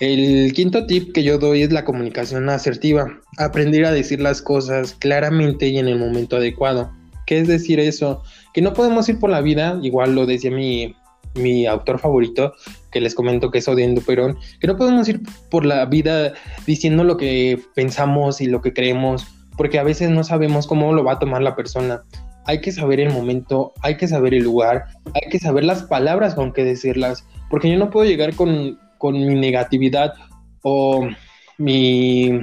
El 0.01 0.53
quinto 0.55 0.87
tip 0.87 1.12
que 1.12 1.23
yo 1.23 1.38
doy 1.38 1.62
es 1.62 1.73
la 1.73 1.85
comunicación 1.85 2.49
asertiva. 2.49 3.21
Aprender 3.37 3.85
a 3.85 3.93
decir 3.93 4.21
las 4.21 4.43
cosas 4.43 4.95
claramente 4.95 5.69
y 5.69 5.79
en 5.79 5.87
el 5.87 6.01
momento 6.01 6.37
adecuado. 6.37 6.91
¿Qué 7.27 7.38
es 7.38 7.47
decir 7.47 7.79
eso? 7.79 8.25
Que 8.55 8.61
no 8.61 8.73
podemos 8.73 9.09
ir 9.09 9.21
por 9.21 9.31
la 9.31 9.41
vida, 9.41 9.79
igual 9.83 10.17
lo 10.17 10.27
decía 10.27 10.51
mi, 10.51 10.97
mi 11.35 11.67
autor 11.67 11.99
favorito, 11.99 12.55
que 12.90 13.01
les 13.01 13.14
comento 13.14 13.51
que 13.51 13.59
es 13.59 13.68
Odín 13.68 13.94
Duperón, 13.94 14.38
que 14.61 14.66
no 14.66 14.77
podemos 14.77 15.09
ir 15.09 15.20
por 15.51 15.64
la 15.64 15.85
vida 15.87 16.33
diciendo 16.66 17.05
lo 17.05 17.16
que 17.16 17.61
pensamos 17.74 18.40
y 18.40 18.46
lo 18.46 18.61
que 18.61 18.72
creemos, 18.72 19.27
porque 19.57 19.79
a 19.79 19.85
veces 19.85 20.11
no 20.11 20.24
sabemos 20.24 20.66
cómo 20.66 20.92
lo 20.92 21.05
va 21.05 21.12
a 21.12 21.18
tomar 21.18 21.42
la 21.42 21.57
persona. 21.57 22.03
Hay 22.46 22.61
que 22.61 22.72
saber 22.72 23.01
el 23.01 23.12
momento, 23.12 23.72
hay 23.83 23.96
que 23.96 24.09
saber 24.09 24.35
el 24.35 24.44
lugar, 24.44 24.87
hay 25.14 25.29
que 25.31 25.38
saber 25.38 25.64
las 25.64 25.83
palabras 25.83 26.35
con 26.35 26.53
que 26.53 26.64
decirlas, 26.64 27.27
porque 27.51 27.70
yo 27.70 27.79
no 27.79 27.90
puedo 27.90 28.09
llegar 28.09 28.35
con, 28.35 28.79
con 28.98 29.14
mi 29.14 29.35
negatividad 29.35 30.14
o 30.62 31.07
mi 31.59 32.40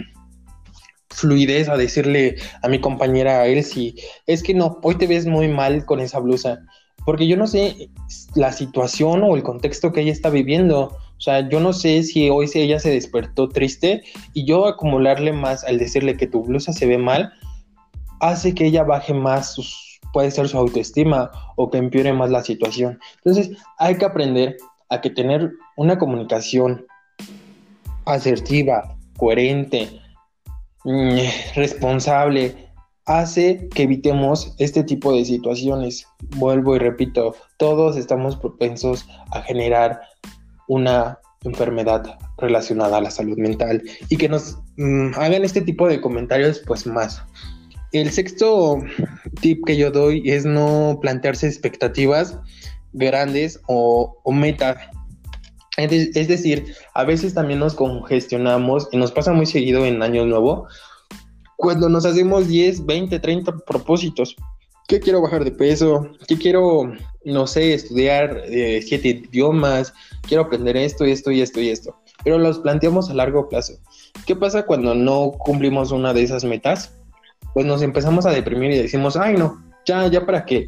fluidez 1.10 1.70
a 1.70 1.78
decirle 1.78 2.36
a 2.62 2.68
mi 2.68 2.80
compañera 2.80 3.48
Elsie, 3.48 3.96
es 4.28 4.44
que 4.44 4.54
no, 4.54 4.80
hoy 4.84 4.96
te 4.96 5.08
ves 5.08 5.26
muy 5.26 5.48
mal 5.48 5.86
con 5.86 6.02
esa 6.02 6.20
blusa 6.20 6.60
porque 7.06 7.28
yo 7.28 7.38
no 7.38 7.48
sé 7.48 7.90
la 8.34 8.52
situación 8.52 9.24
o 9.24 9.36
el 9.36 9.44
contexto 9.44 9.94
que 9.94 10.02
ella 10.02 10.12
está 10.12 10.30
viviendo. 10.30 10.98
O 11.18 11.22
sea, 11.22 11.48
yo 11.48 11.60
no 11.60 11.72
sé 11.72 12.04
si 12.04 12.30
hoy 12.30 12.48
si 12.48 12.60
ella 12.60 12.80
se 12.80 12.90
despertó 12.90 13.48
triste 13.48 14.04
y 14.34 14.46
yo 14.46 14.68
acumularle 14.68 15.32
más 15.32 15.64
al 15.64 15.78
decirle 15.78 16.18
que 16.18 16.28
tu 16.28 16.44
blusa 16.44 16.74
se 16.74 16.86
ve 16.86 16.98
mal, 16.98 17.32
hace 18.20 18.54
que 18.54 18.66
ella 18.66 18.84
baje 18.84 19.14
más 19.14 19.56
puede 20.12 20.32
ser 20.32 20.48
su 20.48 20.58
autoestima 20.58 21.32
o 21.56 21.70
que 21.70 21.78
empeore 21.78 22.12
más 22.12 22.32
la 22.32 22.44
situación. 22.44 23.00
Entonces 23.18 23.52
hay 23.78 23.98
que 23.98 24.06
aprender 24.06 24.58
a 24.90 25.02
que 25.02 25.10
tener 25.10 25.52
una 25.78 25.98
comunicación 25.98 26.86
asertiva, 28.06 28.96
coherente, 29.18 30.00
mm, 30.84 31.18
responsable, 31.56 32.65
hace 33.06 33.70
que 33.74 33.84
evitemos 33.84 34.54
este 34.58 34.84
tipo 34.84 35.14
de 35.14 35.26
situaciones. 35.26 36.08
Vuelvo 36.38 36.76
y 36.76 36.80
repito, 36.80 37.36
todos 37.58 37.98
estamos 37.98 38.36
propensos 38.36 39.08
a 39.32 39.42
generar 39.42 40.02
una 40.68 41.20
enfermedad 41.44 42.18
relacionada 42.38 42.98
a 42.98 43.02
la 43.02 43.12
salud 43.12 43.38
mental 43.38 43.84
y 44.10 44.18
que 44.18 44.28
nos 44.28 44.58
mm, 44.78 45.12
hagan 45.16 45.44
este 45.44 45.62
tipo 45.62 45.88
de 45.88 46.02
comentarios 46.02 46.62
pues 46.66 46.88
más. 46.88 47.22
El 47.92 48.12
sexto 48.12 48.80
tip 49.42 49.64
que 49.66 49.78
yo 49.78 49.92
doy 49.92 50.28
es 50.30 50.46
no 50.46 50.98
plantearse 51.02 51.48
expectativas 51.48 52.40
grandes 52.94 53.62
o, 53.68 54.18
o 54.24 54.32
metas. 54.32 54.78
Es 55.78 56.30
decir, 56.30 56.74
a 56.94 57.04
veces 57.04 57.34
también 57.34 57.60
nos 57.60 57.76
congestionamos 57.76 58.88
y 58.94 58.98
nos 58.98 59.12
pasa 59.12 59.34
muy 59.34 59.46
seguido 59.46 59.86
en 59.86 60.02
Año 60.02 60.26
Nuevo 60.26 60.68
cuando 61.58 61.90
nos 61.90 62.06
hacemos 62.06 62.48
10, 62.48 62.86
20, 62.86 63.20
30 63.20 63.58
propósitos. 63.66 64.36
¿Qué 64.88 65.00
quiero 65.00 65.22
bajar 65.22 65.44
de 65.44 65.52
peso? 65.52 66.10
¿Qué 66.28 66.38
quiero, 66.38 66.92
no 67.24 67.48
sé, 67.48 67.74
estudiar 67.74 68.44
eh, 68.46 68.84
siete 68.86 69.24
idiomas? 69.30 69.94
Quiero 70.28 70.44
aprender 70.44 70.78
esto, 70.78 71.06
esto 71.06 71.32
y 71.32 71.42
esto 71.42 71.60
y 71.60 71.70
esto. 71.70 71.96
Pero 72.24 72.38
los 72.38 72.60
planteamos 72.60 73.10
a 73.10 73.16
largo 73.16 73.50
plazo. 73.50 73.74
¿Qué 74.28 74.36
pasa 74.36 74.66
cuando 74.66 74.94
no 74.94 75.32
cumplimos 75.32 75.92
una 75.92 76.14
de 76.14 76.24
esas 76.24 76.44
metas? 76.44 76.94
Pues 77.54 77.66
nos 77.66 77.82
empezamos 77.82 78.26
a 78.26 78.32
deprimir 78.32 78.72
y 78.72 78.78
decimos, 78.78 79.18
ay 79.18 79.36
no, 79.36 79.64
ya, 79.86 80.08
ya 80.08 80.26
para 80.26 80.46
qué. 80.46 80.66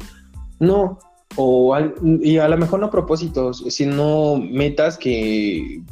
No, 0.58 0.98
o 1.36 1.76
y 2.20 2.38
a 2.38 2.48
lo 2.48 2.56
mejor 2.56 2.80
no 2.80 2.90
propósitos, 2.90 3.64
sino 3.68 4.36
metas 4.36 4.98
que 4.98 5.82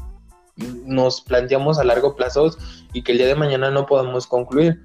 nos 0.85 1.21
planteamos 1.21 1.79
a 1.79 1.85
largo 1.85 2.16
plazo 2.16 2.57
y 2.92 3.03
que 3.03 3.12
el 3.12 3.19
día 3.19 3.27
de 3.27 3.35
mañana 3.35 3.71
no 3.71 3.87
podamos 3.87 4.27
concluir 4.27 4.83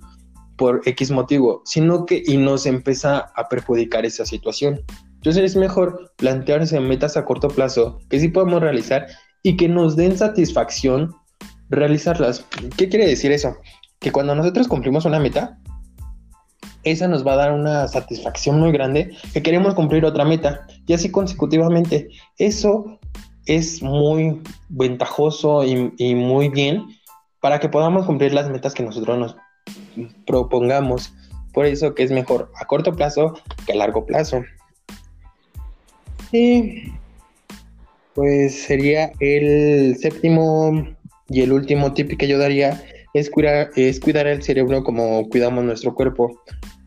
por 0.57 0.81
X 0.85 1.11
motivo, 1.11 1.61
sino 1.65 2.05
que 2.05 2.21
y 2.25 2.37
nos 2.37 2.65
empieza 2.65 3.31
a 3.35 3.49
perjudicar 3.49 4.05
esa 4.05 4.25
situación. 4.25 4.81
Entonces 5.15 5.43
es 5.43 5.55
mejor 5.55 6.11
plantearse 6.17 6.79
metas 6.79 7.15
a 7.17 7.25
corto 7.25 7.47
plazo 7.47 7.99
que 8.09 8.19
sí 8.19 8.27
podemos 8.27 8.61
realizar 8.61 9.07
y 9.43 9.55
que 9.55 9.67
nos 9.67 9.95
den 9.95 10.17
satisfacción 10.17 11.15
realizarlas. 11.69 12.45
¿Qué 12.77 12.89
quiere 12.89 13.07
decir 13.07 13.31
eso? 13.31 13.55
Que 13.99 14.11
cuando 14.11 14.35
nosotros 14.35 14.67
cumplimos 14.67 15.05
una 15.05 15.19
meta, 15.19 15.57
esa 16.83 17.07
nos 17.07 17.25
va 17.25 17.33
a 17.33 17.37
dar 17.37 17.53
una 17.53 17.87
satisfacción 17.87 18.59
muy 18.59 18.71
grande 18.71 19.15
que 19.33 19.43
queremos 19.43 19.75
cumplir 19.75 20.05
otra 20.05 20.25
meta 20.25 20.65
y 20.87 20.93
así 20.93 21.11
consecutivamente. 21.11 22.09
Eso 22.37 22.99
es 23.45 23.81
muy 23.81 24.41
ventajoso 24.69 25.63
y, 25.63 26.15
muy 26.15 26.49
bien 26.49 26.85
para 27.39 27.59
que 27.59 27.69
podamos 27.69 28.05
cumplir 28.05 28.33
las 28.33 28.49
metas 28.49 28.73
que 28.73 28.83
nosotros 28.83 29.17
nos 29.17 29.35
propongamos. 30.25 31.13
Por 31.53 31.65
eso 31.65 31.95
que 31.95 32.03
es 32.03 32.11
mejor 32.11 32.51
a 32.55 32.65
corto 32.65 32.93
plazo 32.93 33.33
que 33.65 33.73
a 33.73 33.75
largo 33.75 34.05
plazo. 34.05 34.43
Y 36.31 36.93
pues 38.13 38.63
sería 38.63 39.11
el 39.19 39.97
séptimo 39.97 40.95
y 41.29 41.41
el 41.41 41.51
último 41.51 41.93
tip 41.93 42.17
que 42.17 42.27
yo 42.27 42.37
daría 42.37 42.81
es 43.13 43.29
cuidar, 43.29 43.71
es 43.75 43.99
cuidar 43.99 44.27
el 44.27 44.43
cerebro 44.43 44.83
como 44.83 45.27
cuidamos 45.29 45.63
nuestro 45.63 45.93
cuerpo. 45.93 46.41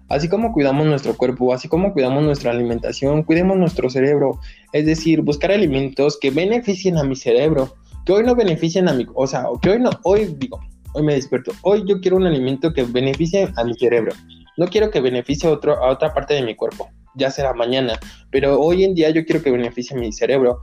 Así 0.08 0.28
como 0.28 0.52
cuidamos 0.52 0.86
nuestro 0.86 1.16
cuerpo, 1.16 1.52
así 1.54 1.68
como 1.68 1.92
cuidamos 1.92 2.22
nuestra 2.22 2.50
alimentación, 2.50 3.22
cuidemos 3.22 3.56
nuestro 3.56 3.88
cerebro. 3.88 4.38
Es 4.72 4.84
decir, 4.84 5.22
buscar 5.22 5.50
alimentos 5.50 6.18
que 6.20 6.30
beneficien 6.30 6.98
a 6.98 7.04
mi 7.04 7.16
cerebro, 7.16 7.74
que 8.04 8.12
hoy 8.12 8.22
no 8.22 8.34
beneficien 8.34 8.88
a 8.88 8.92
mi, 8.92 9.06
o 9.14 9.26
sea, 9.26 9.44
que 9.62 9.70
hoy 9.70 9.80
no, 9.80 9.90
hoy 10.02 10.34
digo, 10.38 10.60
hoy 10.92 11.02
me 11.02 11.14
despierto, 11.14 11.52
hoy 11.62 11.84
yo 11.86 12.00
quiero 12.00 12.18
un 12.18 12.26
alimento 12.26 12.72
que 12.72 12.82
beneficie 12.82 13.48
a 13.56 13.64
mi 13.64 13.74
cerebro. 13.74 14.12
No 14.56 14.66
quiero 14.66 14.90
que 14.90 15.00
beneficie 15.00 15.48
a, 15.48 15.52
otro, 15.52 15.82
a 15.82 15.90
otra 15.90 16.12
parte 16.12 16.34
de 16.34 16.42
mi 16.42 16.54
cuerpo, 16.54 16.88
ya 17.14 17.30
será 17.30 17.54
mañana, 17.54 17.98
pero 18.30 18.60
hoy 18.60 18.84
en 18.84 18.94
día 18.94 19.10
yo 19.10 19.24
quiero 19.24 19.42
que 19.42 19.50
beneficie 19.50 19.96
a 19.96 20.00
mi 20.00 20.12
cerebro. 20.12 20.60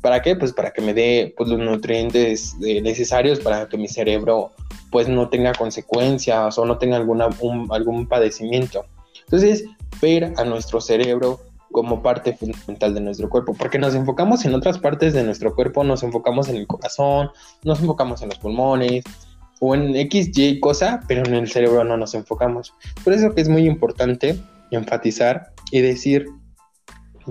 ¿Para 0.00 0.22
qué? 0.22 0.36
Pues 0.36 0.52
para 0.52 0.70
que 0.70 0.80
me 0.80 0.94
dé 0.94 1.34
pues, 1.36 1.48
los 1.48 1.58
nutrientes 1.58 2.56
eh, 2.62 2.80
necesarios 2.80 3.40
para 3.40 3.68
que 3.68 3.76
mi 3.76 3.88
cerebro 3.88 4.52
pues 4.90 5.08
no 5.08 5.28
tenga 5.28 5.52
consecuencias 5.52 6.58
o 6.58 6.64
no 6.64 6.78
tenga 6.78 6.96
alguna, 6.96 7.28
algún 7.70 8.06
padecimiento. 8.08 8.84
Entonces, 9.24 9.64
ver 10.00 10.32
a 10.36 10.44
nuestro 10.44 10.80
cerebro 10.80 11.40
como 11.70 12.02
parte 12.02 12.34
fundamental 12.34 12.94
de 12.94 13.00
nuestro 13.00 13.28
cuerpo, 13.28 13.54
porque 13.54 13.78
nos 13.78 13.94
enfocamos 13.94 14.44
en 14.44 14.54
otras 14.54 14.78
partes 14.78 15.12
de 15.12 15.22
nuestro 15.22 15.54
cuerpo, 15.54 15.84
nos 15.84 16.02
enfocamos 16.02 16.48
en 16.48 16.56
el 16.56 16.66
corazón, 16.66 17.30
nos 17.62 17.80
enfocamos 17.80 18.22
en 18.22 18.30
los 18.30 18.38
pulmones 18.38 19.04
o 19.60 19.74
en 19.74 19.94
X, 19.94 20.36
Y 20.36 20.58
cosa, 20.58 21.00
pero 21.06 21.24
en 21.24 21.34
el 21.34 21.48
cerebro 21.48 21.84
no 21.84 21.96
nos 21.96 22.14
enfocamos. 22.14 22.74
Por 23.04 23.12
eso 23.12 23.32
que 23.34 23.42
es 23.42 23.48
muy 23.48 23.66
importante 23.66 24.36
enfatizar 24.70 25.52
y 25.70 25.80
decir, 25.80 26.26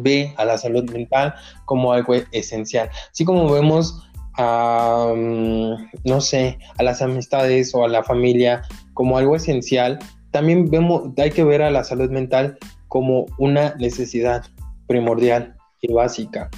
ve 0.02 0.34
a 0.38 0.46
la 0.46 0.58
salud 0.58 0.90
mental 0.92 1.34
como 1.66 1.94
algo 1.94 2.16
esencial. 2.32 2.90
Así 3.12 3.26
como 3.26 3.52
vemos 3.52 4.04
a, 4.38 5.14
mm, 5.16 5.74
no 6.06 6.22
sé, 6.22 6.58
a 6.78 6.84
las 6.84 7.02
amistades 7.02 7.74
o 7.76 7.84
a 7.84 7.88
la 7.88 8.04
familia 8.04 8.62
como 8.94 9.18
algo 9.18 9.36
esencial, 9.36 10.00
también 10.32 10.70
vemos, 10.70 11.10
hay 11.18 11.32
que 11.32 11.44
ver 11.44 11.62
a 11.62 11.72
la 11.72 11.84
salud 11.84 12.10
mental 12.10 12.58
como 12.88 13.26
una 13.38 13.76
necesidad 13.76 14.44
primordial 14.88 15.56
y 15.82 15.94
básica 15.94 16.50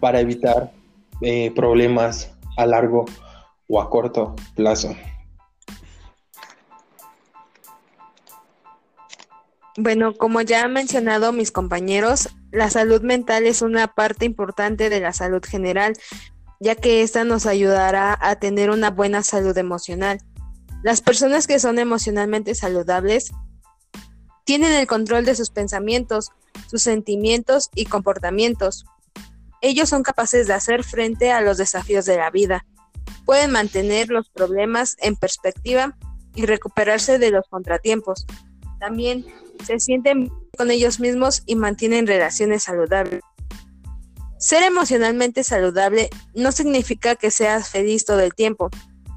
para 0.00 0.20
evitar 0.20 0.72
eh, 1.20 1.52
problemas 1.54 2.32
a 2.56 2.66
largo 2.66 3.04
o 3.68 3.80
a 3.80 3.88
corto 3.88 4.34
plazo. 4.54 4.94
Bueno, 9.76 10.14
como 10.14 10.42
ya 10.42 10.64
han 10.64 10.72
mencionado 10.72 11.32
mis 11.32 11.50
compañeros, 11.50 12.28
la 12.50 12.68
salud 12.68 13.00
mental 13.00 13.46
es 13.46 13.62
una 13.62 13.94
parte 13.94 14.26
importante 14.26 14.90
de 14.90 15.00
la 15.00 15.14
salud 15.14 15.42
general, 15.42 15.94
ya 16.60 16.74
que 16.74 17.02
esta 17.02 17.24
nos 17.24 17.46
ayudará 17.46 18.16
a 18.20 18.36
tener 18.36 18.70
una 18.70 18.90
buena 18.90 19.22
salud 19.22 19.56
emocional. 19.56 20.18
Las 20.82 21.00
personas 21.00 21.46
que 21.46 21.58
son 21.58 21.78
emocionalmente 21.78 22.54
saludables 22.54 23.32
tienen 24.44 24.72
el 24.74 24.86
control 24.86 25.24
de 25.24 25.34
sus 25.34 25.50
pensamientos, 25.50 26.30
sus 26.68 26.82
sentimientos 26.82 27.70
y 27.74 27.86
comportamientos. 27.86 28.84
Ellos 29.62 29.88
son 29.88 30.02
capaces 30.02 30.48
de 30.48 30.54
hacer 30.54 30.84
frente 30.84 31.32
a 31.32 31.40
los 31.40 31.56
desafíos 31.56 32.04
de 32.04 32.18
la 32.18 32.30
vida. 32.30 32.66
Pueden 33.24 33.52
mantener 33.52 34.10
los 34.10 34.28
problemas 34.28 34.96
en 34.98 35.16
perspectiva 35.16 35.96
y 36.34 36.44
recuperarse 36.46 37.18
de 37.18 37.30
los 37.30 37.46
contratiempos. 37.48 38.26
También 38.82 39.24
se 39.64 39.78
sienten 39.78 40.32
con 40.58 40.72
ellos 40.72 40.98
mismos 40.98 41.44
y 41.46 41.54
mantienen 41.54 42.08
relaciones 42.08 42.64
saludables. 42.64 43.20
Ser 44.38 44.64
emocionalmente 44.64 45.44
saludable 45.44 46.10
no 46.34 46.50
significa 46.50 47.14
que 47.14 47.30
seas 47.30 47.68
feliz 47.68 48.04
todo 48.04 48.18
el 48.18 48.34
tiempo, 48.34 48.70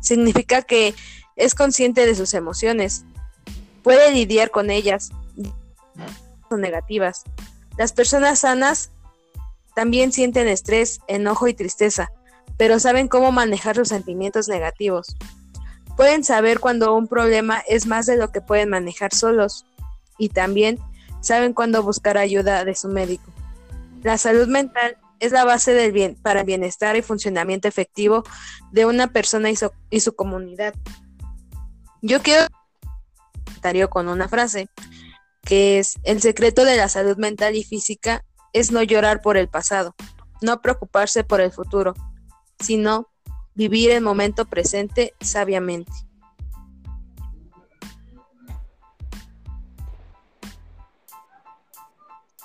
significa 0.03 0.61
que 0.61 0.93
es 1.35 1.55
consciente 1.55 2.05
de 2.05 2.13
sus 2.13 2.35
emociones, 2.35 3.05
puede 3.81 4.11
lidiar 4.11 4.51
con 4.51 4.69
ellas, 4.69 5.09
son 6.47 6.61
negativas. 6.61 7.23
Las 7.75 7.91
personas 7.91 8.41
sanas 8.41 8.91
también 9.73 10.11
sienten 10.11 10.47
estrés, 10.47 10.99
enojo 11.07 11.47
y 11.47 11.55
tristeza, 11.55 12.11
pero 12.55 12.79
saben 12.79 13.07
cómo 13.07 13.31
manejar 13.31 13.77
sus 13.77 13.87
sentimientos 13.87 14.47
negativos. 14.47 15.17
Pueden 15.95 16.23
saber 16.23 16.59
cuando 16.59 16.93
un 16.95 17.07
problema 17.07 17.63
es 17.67 17.85
más 17.85 18.05
de 18.05 18.17
lo 18.17 18.31
que 18.31 18.41
pueden 18.41 18.69
manejar 18.69 19.13
solos 19.13 19.65
y 20.17 20.29
también 20.29 20.79
saben 21.21 21.53
cuándo 21.53 21.83
buscar 21.83 22.17
ayuda 22.17 22.65
de 22.65 22.75
su 22.75 22.87
médico. 22.87 23.31
La 24.03 24.17
salud 24.17 24.47
mental 24.47 24.97
es 25.19 25.31
la 25.31 25.45
base 25.45 25.73
del 25.73 25.91
bien 25.91 26.15
para 26.21 26.41
el 26.41 26.45
bienestar 26.45 26.95
y 26.95 27.01
funcionamiento 27.01 27.67
efectivo 27.67 28.23
de 28.71 28.85
una 28.85 29.07
persona 29.07 29.49
y 29.49 29.99
su, 29.99 30.15
comunidad. 30.15 30.73
Yo 32.01 32.21
quiero 32.21 32.47
con 33.89 34.07
una 34.07 34.27
frase 34.27 34.69
que 35.41 35.79
es 35.79 35.95
el 36.03 36.21
secreto 36.21 36.65
de 36.65 36.77
la 36.77 36.87
salud 36.87 37.17
mental 37.17 37.55
y 37.55 37.63
física 37.63 38.23
es 38.53 38.71
no 38.71 38.83
llorar 38.83 39.21
por 39.21 39.37
el 39.37 39.49
pasado, 39.49 39.95
no 40.41 40.61
preocuparse 40.61 41.23
por 41.23 41.41
el 41.41 41.51
futuro, 41.51 41.95
sino 42.59 43.09
vivir 43.55 43.91
el 43.91 44.03
momento 44.03 44.45
presente 44.45 45.13
sabiamente. 45.21 45.91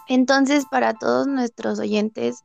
Entonces, 0.09 0.65
para 0.69 0.95
todos 0.95 1.29
nuestros 1.29 1.79
oyentes, 1.79 2.43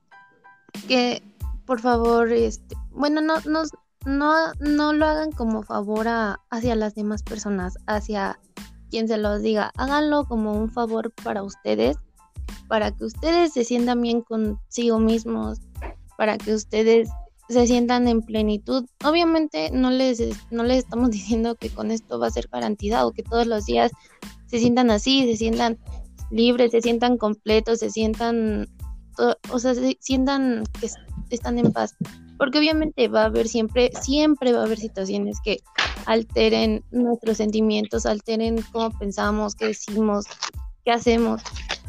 que 0.88 1.24
por 1.66 1.80
favor, 1.80 2.32
este, 2.32 2.76
bueno, 2.92 3.22
no, 3.22 3.40
no, 3.46 3.64
no, 4.06 4.54
no 4.60 4.94
lo 4.94 5.06
hagan 5.08 5.32
como 5.32 5.64
favor 5.64 6.08
a, 6.08 6.40
hacia 6.52 6.76
las 6.76 6.94
demás 6.94 7.24
personas, 7.24 7.78
hacia 7.88 8.40
quien 8.92 9.08
se 9.08 9.18
los 9.18 9.42
diga, 9.42 9.72
háganlo 9.78 10.26
como 10.26 10.54
un 10.54 10.70
favor 10.70 11.12
para 11.24 11.42
ustedes, 11.42 11.98
para 12.68 12.92
que 12.92 13.06
ustedes 13.06 13.54
se 13.54 13.64
sientan 13.64 14.02
bien 14.02 14.22
consigo 14.22 15.00
mismos, 15.00 15.60
para 16.18 16.38
que 16.38 16.54
ustedes 16.54 17.10
se 17.50 17.68
sientan 17.68 18.08
en 18.08 18.22
plenitud. 18.22 18.86
Obviamente 19.04 19.70
no 19.72 19.92
les, 19.92 20.22
no 20.52 20.64
les 20.64 20.80
estamos 20.80 21.12
diciendo 21.12 21.56
que 21.56 21.70
con 21.70 21.92
esto 21.92 22.20
va 22.20 22.28
a 22.28 22.32
ser 22.32 22.48
garantizado, 22.52 23.12
que 23.12 23.24
todos 23.24 23.48
los 23.48 23.66
días 23.66 23.92
se 24.48 24.60
sientan 24.60 24.92
así, 24.92 25.26
se 25.26 25.38
sientan 25.38 25.78
libres, 26.32 26.72
se 26.72 26.82
sientan 26.82 27.18
completos, 27.18 27.80
se 27.80 27.90
sientan, 27.90 28.68
o 29.52 29.60
sea, 29.60 29.76
se 29.76 29.98
sientan 30.00 30.64
que 30.80 30.90
están 31.30 31.58
en 31.58 31.72
paz. 31.72 31.96
Porque 32.38 32.60
obviamente 32.60 33.08
va 33.08 33.24
a 33.24 33.26
haber 33.26 33.48
siempre, 33.48 33.92
siempre 34.02 34.52
va 34.52 34.62
a 34.62 34.66
haber 34.66 34.78
situaciones 34.78 35.38
que 35.44 35.60
alteren 36.06 36.84
nuestros 36.92 37.38
sentimientos, 37.38 38.06
alteren 38.06 38.62
cómo 38.72 38.92
pensamos, 38.98 39.56
qué 39.56 39.68
decimos, 39.68 40.26
qué 40.84 40.92
hacemos. 40.92 41.42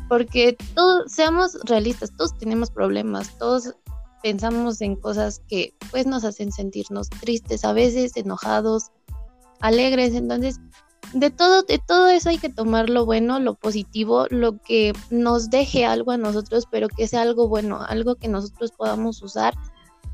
Porque 0.09 0.57
todos, 0.75 1.13
seamos 1.13 1.59
realistas, 1.65 2.13
todos 2.17 2.39
tenemos 2.39 2.71
problemas, 2.71 3.37
todos 3.39 3.75
pensamos 4.23 4.81
en 4.81 4.97
cosas 4.97 5.41
que 5.49 5.75
pues 5.91 6.07
nos 6.07 6.25
hacen 6.25 6.53
sentirnos 6.53 7.09
tristes, 7.09 7.65
a 7.65 7.73
veces 7.73 8.17
enojados, 8.17 8.91
alegres, 9.61 10.15
entonces 10.15 10.61
de 11.13 11.31
todo, 11.31 11.63
de 11.63 11.79
todo 11.79 12.09
eso 12.09 12.29
hay 12.29 12.39
que 12.39 12.49
tomar 12.49 12.91
lo 12.91 13.07
bueno, 13.07 13.39
lo 13.39 13.55
positivo, 13.55 14.27
lo 14.31 14.61
que 14.61 14.93
nos 15.11 15.51
deje 15.51 15.87
algo 15.87 16.11
a 16.13 16.17
nosotros, 16.17 16.67
pero 16.71 16.89
que 16.89 17.09
sea 17.09 17.23
algo 17.23 17.49
bueno, 17.49 17.81
algo 17.89 18.17
que 18.17 18.29
nosotros 18.29 18.73
podamos 18.73 19.23
usar 19.23 19.55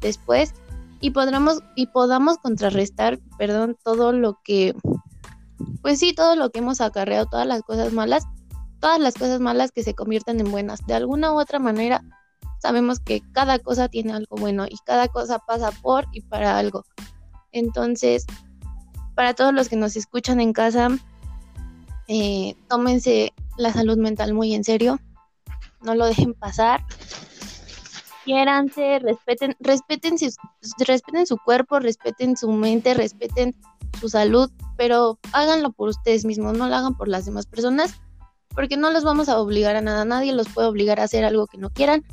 después 0.00 0.52
y 1.00 1.10
podamos, 1.10 1.60
y 1.74 1.86
podamos 1.86 2.38
contrarrestar, 2.38 3.18
perdón, 3.38 3.76
todo 3.82 4.12
lo 4.12 4.38
que, 4.44 4.74
pues 5.80 5.98
sí, 5.98 6.14
todo 6.14 6.36
lo 6.36 6.50
que 6.50 6.60
hemos 6.60 6.80
acarreado, 6.80 7.26
todas 7.26 7.46
las 7.46 7.62
cosas 7.62 7.92
malas, 7.92 8.24
todas 8.78 9.00
las 9.00 9.14
cosas 9.14 9.40
malas 9.40 9.72
que 9.72 9.82
se 9.82 9.94
conviertan 9.94 10.40
en 10.40 10.50
buenas. 10.50 10.86
De 10.86 10.94
alguna 10.94 11.32
u 11.32 11.40
otra 11.40 11.58
manera, 11.58 12.04
sabemos 12.62 13.00
que 13.00 13.22
cada 13.32 13.58
cosa 13.58 13.88
tiene 13.88 14.12
algo 14.12 14.36
bueno 14.36 14.66
y 14.66 14.76
cada 14.86 15.08
cosa 15.08 15.40
pasa 15.40 15.72
por 15.72 16.06
y 16.12 16.20
para 16.20 16.58
algo. 16.58 16.84
Entonces, 17.50 18.24
para 19.16 19.34
todos 19.34 19.52
los 19.52 19.68
que 19.68 19.76
nos 19.76 19.96
escuchan 19.96 20.40
en 20.40 20.52
casa, 20.52 20.88
eh, 22.06 22.54
tómense 22.68 23.34
la 23.58 23.72
salud 23.72 23.98
mental 23.98 24.32
muy 24.32 24.54
en 24.54 24.62
serio, 24.62 25.00
no 25.82 25.96
lo 25.96 26.06
dejen 26.06 26.34
pasar, 26.34 26.84
quiéranse, 28.24 29.00
respeten, 29.00 29.56
respeten, 29.58 30.16
respeten 30.86 31.26
su 31.26 31.38
cuerpo, 31.38 31.80
respeten 31.80 32.36
su 32.36 32.48
mente, 32.52 32.94
respeten 32.94 33.56
su 34.00 34.08
salud, 34.08 34.50
pero 34.76 35.18
háganlo 35.32 35.72
por 35.72 35.88
ustedes 35.88 36.24
mismos, 36.24 36.56
no 36.56 36.68
lo 36.68 36.76
hagan 36.76 36.96
por 36.96 37.08
las 37.08 37.24
demás 37.24 37.46
personas, 37.46 38.00
porque 38.54 38.76
no 38.76 38.90
los 38.90 39.02
vamos 39.02 39.28
a 39.28 39.40
obligar 39.40 39.74
a 39.74 39.80
nada, 39.80 40.04
nadie 40.04 40.32
los 40.32 40.48
puede 40.48 40.68
obligar 40.68 41.00
a 41.00 41.04
hacer 41.04 41.24
algo 41.24 41.48
que 41.48 41.58
no 41.58 41.70
quieran. 41.70 42.04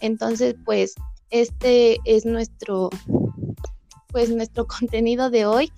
Entonces, 0.00 0.54
pues, 0.64 0.94
este 1.30 1.98
es 2.04 2.24
nuestro, 2.26 2.90
pues, 4.08 4.30
nuestro 4.30 4.66
contenido 4.78 5.30
de 5.30 5.46
hoy. 5.46 5.72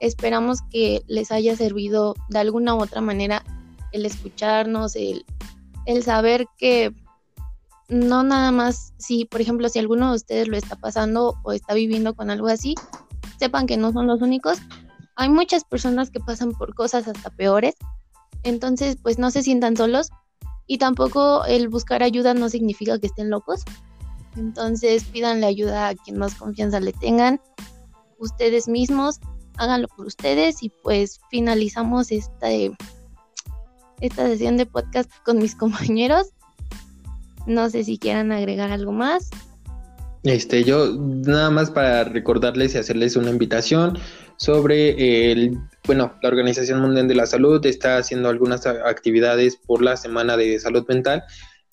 Esperamos 0.00 0.58
que 0.70 1.02
les 1.06 1.30
haya 1.30 1.56
servido 1.56 2.14
de 2.28 2.38
alguna 2.38 2.74
u 2.74 2.82
otra 2.82 3.00
manera 3.00 3.44
el 3.92 4.06
escucharnos, 4.06 4.96
el, 4.96 5.24
el 5.86 6.02
saber 6.02 6.46
que 6.58 6.92
no 7.88 8.22
nada 8.22 8.50
más 8.50 8.94
si, 8.96 9.26
por 9.26 9.40
ejemplo, 9.40 9.68
si 9.68 9.78
alguno 9.78 10.10
de 10.10 10.16
ustedes 10.16 10.48
lo 10.48 10.56
está 10.56 10.76
pasando 10.76 11.38
o 11.44 11.52
está 11.52 11.74
viviendo 11.74 12.14
con 12.14 12.30
algo 12.30 12.48
así, 12.48 12.74
sepan 13.38 13.66
que 13.66 13.76
no 13.76 13.92
son 13.92 14.06
los 14.06 14.22
únicos. 14.22 14.58
Hay 15.14 15.28
muchas 15.28 15.64
personas 15.64 16.10
que 16.10 16.20
pasan 16.20 16.52
por 16.52 16.74
cosas 16.74 17.06
hasta 17.06 17.30
peores, 17.30 17.74
entonces 18.42 18.96
pues 19.00 19.18
no 19.18 19.30
se 19.30 19.42
sientan 19.42 19.76
solos 19.76 20.10
y 20.72 20.78
tampoco 20.78 21.44
el 21.44 21.68
buscar 21.68 22.02
ayuda 22.02 22.32
no 22.32 22.48
significa 22.48 22.98
que 22.98 23.08
estén 23.08 23.28
locos. 23.28 23.62
Entonces 24.36 25.04
pídanle 25.04 25.44
ayuda 25.44 25.88
a 25.88 25.94
quien 25.94 26.16
más 26.16 26.34
confianza 26.34 26.80
le 26.80 26.94
tengan, 26.94 27.40
ustedes 28.18 28.68
mismos 28.68 29.20
háganlo 29.58 29.88
por 29.88 30.06
ustedes 30.06 30.62
y 30.62 30.70
pues 30.70 31.20
finalizamos 31.30 32.10
esta, 32.10 32.48
esta 34.00 34.26
sesión 34.26 34.56
de 34.56 34.66
podcast 34.66 35.10
con 35.24 35.38
mis 35.38 35.54
compañeros. 35.62 36.28
No 37.46 37.68
sé 37.68 37.84
si 37.84 37.98
quieran 37.98 38.32
agregar 38.32 38.70
algo 38.70 38.92
más. 38.92 39.28
Este, 40.24 40.62
yo 40.62 40.94
nada 40.98 41.50
más 41.50 41.70
para 41.70 42.04
recordarles 42.04 42.74
y 42.74 42.78
hacerles 42.78 43.16
una 43.16 43.30
invitación 43.30 43.98
sobre 44.36 45.32
el, 45.32 45.58
bueno, 45.84 46.14
la 46.22 46.28
Organización 46.28 46.80
Mundial 46.80 47.08
de 47.08 47.14
la 47.14 47.26
Salud 47.26 47.64
está 47.66 47.96
haciendo 47.96 48.28
algunas 48.28 48.66
actividades 48.66 49.56
por 49.56 49.82
la 49.82 49.96
Semana 49.96 50.36
de 50.36 50.58
Salud 50.60 50.84
Mental, 50.88 51.24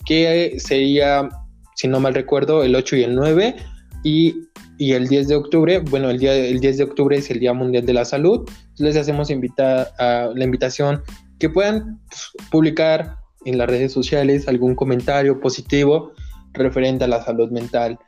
que 0.04 0.56
sería, 0.58 1.28
si 1.76 1.86
no 1.86 2.00
mal 2.00 2.14
recuerdo, 2.14 2.64
el 2.64 2.74
8 2.74 2.96
y 2.96 3.02
el 3.04 3.14
9, 3.14 3.56
y 4.02 4.34
y 4.80 4.94
el 4.94 5.08
10 5.08 5.28
de 5.28 5.36
octubre, 5.36 5.78
bueno, 5.78 6.08
el, 6.08 6.18
día, 6.18 6.34
el 6.34 6.58
10 6.58 6.78
de 6.78 6.84
octubre 6.84 7.14
es 7.14 7.30
el 7.30 7.38
Día 7.38 7.52
Mundial 7.52 7.84
de 7.84 7.92
la 7.92 8.06
Salud. 8.06 8.48
Les 8.78 8.96
hacemos 8.96 9.28
invitar 9.28 9.92
a 9.98 10.30
la 10.34 10.42
invitación 10.42 11.02
que 11.38 11.50
puedan 11.50 12.00
pues, 12.08 12.30
publicar 12.50 13.16
en 13.44 13.58
las 13.58 13.68
redes 13.68 13.92
sociales 13.92 14.48
algún 14.48 14.74
comentario 14.74 15.38
positivo 15.38 16.12
referente 16.54 17.04
a 17.04 17.08
la 17.08 17.22
salud 17.22 17.50
mental, 17.50 17.98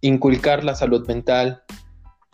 inculcar 0.00 0.64
la 0.64 0.74
salud 0.74 1.06
mental, 1.06 1.62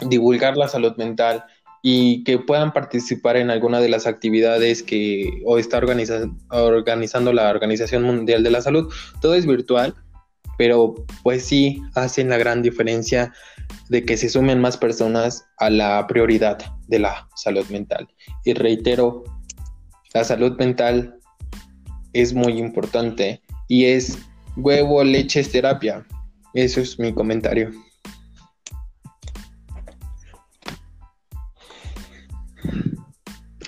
divulgar 0.08 0.56
la 0.56 0.68
salud 0.68 0.96
mental 0.96 1.44
y 1.82 2.24
que 2.24 2.38
puedan 2.38 2.72
participar 2.72 3.36
en 3.36 3.50
alguna 3.50 3.80
de 3.80 3.90
las 3.90 4.06
actividades 4.06 4.82
que 4.82 5.42
hoy 5.44 5.60
está 5.60 5.78
organizando 5.78 7.32
la 7.32 7.50
Organización 7.50 8.02
Mundial 8.04 8.42
de 8.42 8.50
la 8.50 8.62
Salud. 8.62 8.92
Todo 9.20 9.34
es 9.34 9.44
virtual, 9.44 9.94
pero 10.56 10.94
pues 11.22 11.44
sí 11.44 11.82
hacen 11.94 12.30
la 12.30 12.38
gran 12.38 12.62
diferencia 12.62 13.32
de 13.90 14.04
que 14.04 14.16
se 14.16 14.28
sumen 14.28 14.60
más 14.60 14.76
personas 14.76 15.44
a 15.58 15.68
la 15.68 16.06
prioridad 16.06 16.58
de 16.88 17.00
la 17.00 17.28
salud 17.34 17.66
mental. 17.68 18.08
Y 18.44 18.54
reitero, 18.54 19.24
la 20.14 20.24
salud 20.24 20.56
mental 20.58 21.18
es 22.12 22.32
muy 22.32 22.58
importante 22.58 23.42
y 23.68 23.86
es 23.86 24.18
huevo, 24.56 25.02
leche, 25.04 25.40
es 25.40 25.50
terapia. 25.50 26.06
Eso 26.54 26.80
es 26.80 26.98
mi 26.98 27.12
comentario. 27.12 27.70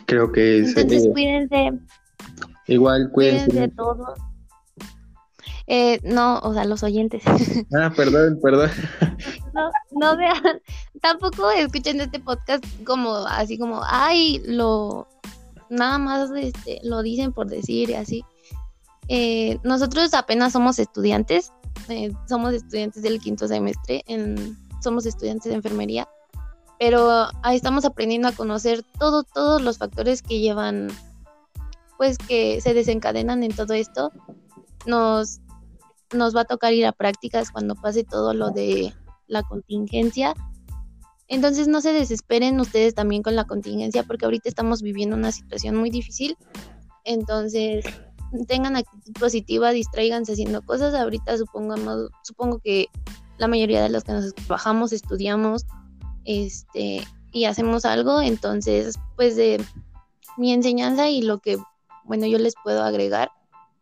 Creo 0.07 0.31
que 0.33 0.61
es... 0.61 0.77
Entonces 0.77 1.09
cuídense. 1.13 1.73
Igual 2.69 3.11
cuídense. 3.13 3.47
Cuídense 3.47 3.75
todos 3.77 4.19
eh, 5.67 6.01
no, 6.05 6.39
o 6.39 6.55
sea, 6.55 6.65
los 6.65 6.83
oyentes. 6.83 7.23
Ah, 7.77 7.93
perdón, 7.95 8.39
perdón. 8.43 8.71
No, 9.53 9.71
no 9.93 10.17
vean, 10.17 10.61
tampoco 11.01 11.51
escuchen 11.51 12.01
este 12.01 12.21
podcast 12.21 12.65
como 12.85 13.15
así 13.27 13.59
como, 13.59 13.81
ay, 13.85 14.41
lo, 14.47 15.09
nada 15.71 15.99
más 15.99 16.31
este, 16.37 16.81
lo 16.83 17.03
dicen 17.03 17.33
por 17.33 17.49
decir 17.49 17.91
y 17.91 17.95
así. 17.95 18.25
Eh, 19.09 19.59
nosotros 19.63 20.15
apenas 20.15 20.53
somos 20.53 20.79
estudiantes, 20.79 21.53
eh, 21.89 22.13
somos 22.29 22.55
estudiantes 22.55 23.03
del 23.03 23.21
quinto 23.21 23.49
semestre, 23.49 24.03
en, 24.07 24.57
somos 24.83 25.07
estudiantes 25.07 25.51
de 25.51 25.55
enfermería, 25.55 26.09
pero 26.79 27.29
estamos 27.51 27.85
aprendiendo 27.85 28.29
a 28.29 28.33
conocer 28.33 28.85
todo, 28.99 29.23
todos 29.23 29.63
los 29.63 29.79
factores 29.79 30.23
que 30.23 30.41
llevan, 30.41 30.89
pues 31.97 32.19
que 32.19 32.61
se 32.61 32.75
desencadenan 32.75 33.43
en 33.43 33.55
todo 33.55 33.75
esto. 33.75 34.13
Nos 34.87 35.41
nos 36.13 36.37
va 36.37 36.43
a 36.43 36.45
tocar 36.45 36.73
ir 36.73 36.87
a 36.87 36.93
prácticas 36.93 37.51
cuando 37.51 37.75
pase 37.75 38.05
todo 38.05 38.35
lo 38.35 38.51
de 38.51 38.93
la 39.27 39.43
contingencia. 39.43 40.35
Entonces 41.29 41.67
no 41.67 41.81
se 41.81 41.93
desesperen 41.93 42.61
ustedes 42.61 42.95
también 42.95 43.23
con 43.23 43.35
la 43.35 43.47
contingencia 43.47 44.05
porque 44.05 44.25
ahorita 44.25 44.49
estamos 44.49 44.83
viviendo 44.83 45.17
una 45.17 45.33
situación 45.33 45.77
muy 45.77 45.91
difícil. 45.91 46.37
Entonces 47.05 47.85
tengan 48.47 48.77
actitud 48.77 49.13
positiva, 49.19 49.71
distraiganse 49.71 50.33
haciendo 50.33 50.63
cosas. 50.63 50.95
Ahorita 50.95 51.37
supongamos, 51.37 52.11
supongo 52.23 52.59
que 52.59 52.89
la 53.39 53.49
mayoría 53.49 53.83
de 53.83 53.89
los 53.89 54.05
que 54.05 54.13
nos 54.13 54.35
trabajamos, 54.35 54.93
estudiamos, 54.93 55.67
este, 56.25 57.07
y 57.33 57.45
hacemos 57.45 57.85
algo. 57.85 58.21
Entonces, 58.21 58.99
pues 59.17 59.37
de 59.37 59.63
mi 60.37 60.53
enseñanza 60.53 61.09
y 61.09 61.23
lo 61.23 61.39
que, 61.39 61.59
bueno, 62.05 62.27
yo 62.27 62.39
les 62.39 62.55
puedo 62.63 62.83
agregar, 62.83 63.31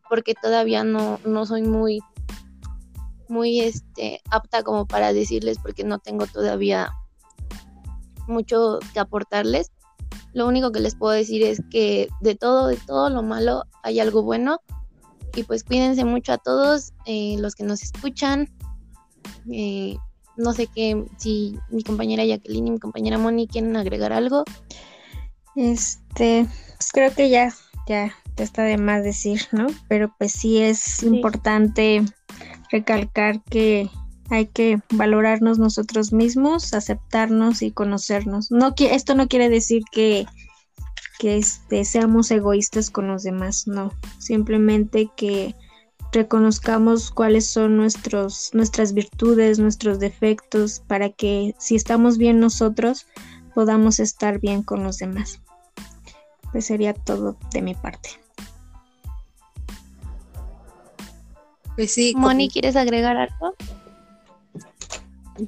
porque 0.08 0.34
todavía 0.34 0.84
no, 0.84 1.18
no 1.24 1.46
soy 1.46 1.62
muy 1.62 2.00
muy 3.28 3.60
este, 3.60 4.20
apta 4.30 4.62
como 4.62 4.86
para 4.86 5.12
decirles 5.12 5.58
porque 5.60 5.82
no 5.82 5.98
tengo 5.98 6.26
todavía 6.26 6.92
mucho 8.26 8.78
que 8.92 9.00
aportarles. 9.00 9.70
Lo 10.34 10.46
único 10.48 10.72
que 10.72 10.80
les 10.80 10.96
puedo 10.96 11.12
decir 11.12 11.42
es 11.42 11.62
que 11.70 12.08
de 12.20 12.34
todo, 12.34 12.66
de 12.66 12.76
todo 12.76 13.08
lo 13.08 13.22
malo 13.22 13.64
hay 13.82 14.00
algo 14.00 14.22
bueno. 14.22 14.60
Y 15.36 15.44
pues 15.44 15.64
cuídense 15.64 16.04
mucho 16.04 16.32
a 16.32 16.38
todos 16.38 16.92
eh, 17.06 17.36
los 17.38 17.54
que 17.54 17.64
nos 17.64 17.82
escuchan. 17.82 18.48
Eh, 19.50 19.96
no 20.36 20.52
sé 20.52 20.66
qué, 20.66 21.04
si 21.16 21.58
mi 21.70 21.82
compañera 21.82 22.24
Jacqueline 22.24 22.66
y 22.66 22.70
mi 22.72 22.78
compañera 22.78 23.18
Moni 23.18 23.46
quieren 23.46 23.76
agregar 23.76 24.12
algo. 24.12 24.44
Este, 25.56 26.46
pues 26.76 26.90
creo 26.92 27.14
que 27.14 27.30
ya, 27.30 27.54
ya, 27.86 28.12
ya 28.36 28.44
está 28.44 28.62
de 28.62 28.76
más 28.76 29.04
decir, 29.04 29.42
¿no? 29.52 29.66
Pero 29.88 30.12
pues 30.18 30.32
sí 30.32 30.58
es 30.58 31.02
importante 31.04 32.04
recalcar 32.70 33.42
que 33.44 33.88
hay 34.30 34.46
que 34.46 34.80
valorarnos 34.90 35.58
nosotros 35.58 36.12
mismos, 36.12 36.72
aceptarnos 36.74 37.62
y 37.62 37.70
conocernos. 37.70 38.50
No, 38.50 38.74
esto 38.78 39.14
no 39.14 39.28
quiere 39.28 39.48
decir 39.48 39.82
que, 39.92 40.26
que 41.18 41.36
este, 41.36 41.84
seamos 41.84 42.30
egoístas 42.30 42.90
con 42.90 43.08
los 43.08 43.22
demás, 43.22 43.66
no. 43.66 43.92
Simplemente 44.18 45.10
que 45.16 45.54
reconozcamos 46.12 47.10
cuáles 47.10 47.46
son 47.46 47.76
nuestros, 47.76 48.50
nuestras 48.54 48.94
virtudes, 48.94 49.58
nuestros 49.58 49.98
defectos, 49.98 50.80
para 50.86 51.10
que 51.10 51.54
si 51.58 51.74
estamos 51.74 52.18
bien 52.18 52.40
nosotros, 52.40 53.06
podamos 53.54 53.98
estar 53.98 54.40
bien 54.40 54.62
con 54.62 54.82
los 54.84 54.98
demás. 54.98 55.40
Pues 56.52 56.66
sería 56.66 56.94
todo 56.94 57.36
de 57.52 57.62
mi 57.62 57.74
parte. 57.74 58.10
Pues 61.76 61.92
sí. 61.92 62.14
Moni, 62.16 62.48
¿quieres 62.48 62.76
agregar 62.76 63.16
algo? 63.16 63.54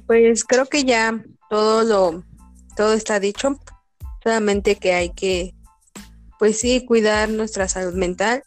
Pues 0.05 0.43
creo 0.43 0.65
que 0.65 0.83
ya 0.83 1.23
todo 1.49 1.83
lo, 1.83 2.23
todo 2.75 2.93
está 2.93 3.19
dicho. 3.19 3.59
Solamente 4.23 4.75
que 4.75 4.93
hay 4.93 5.11
que, 5.11 5.55
pues 6.39 6.59
sí, 6.59 6.85
cuidar 6.85 7.29
nuestra 7.29 7.67
salud 7.67 7.93
mental 7.93 8.43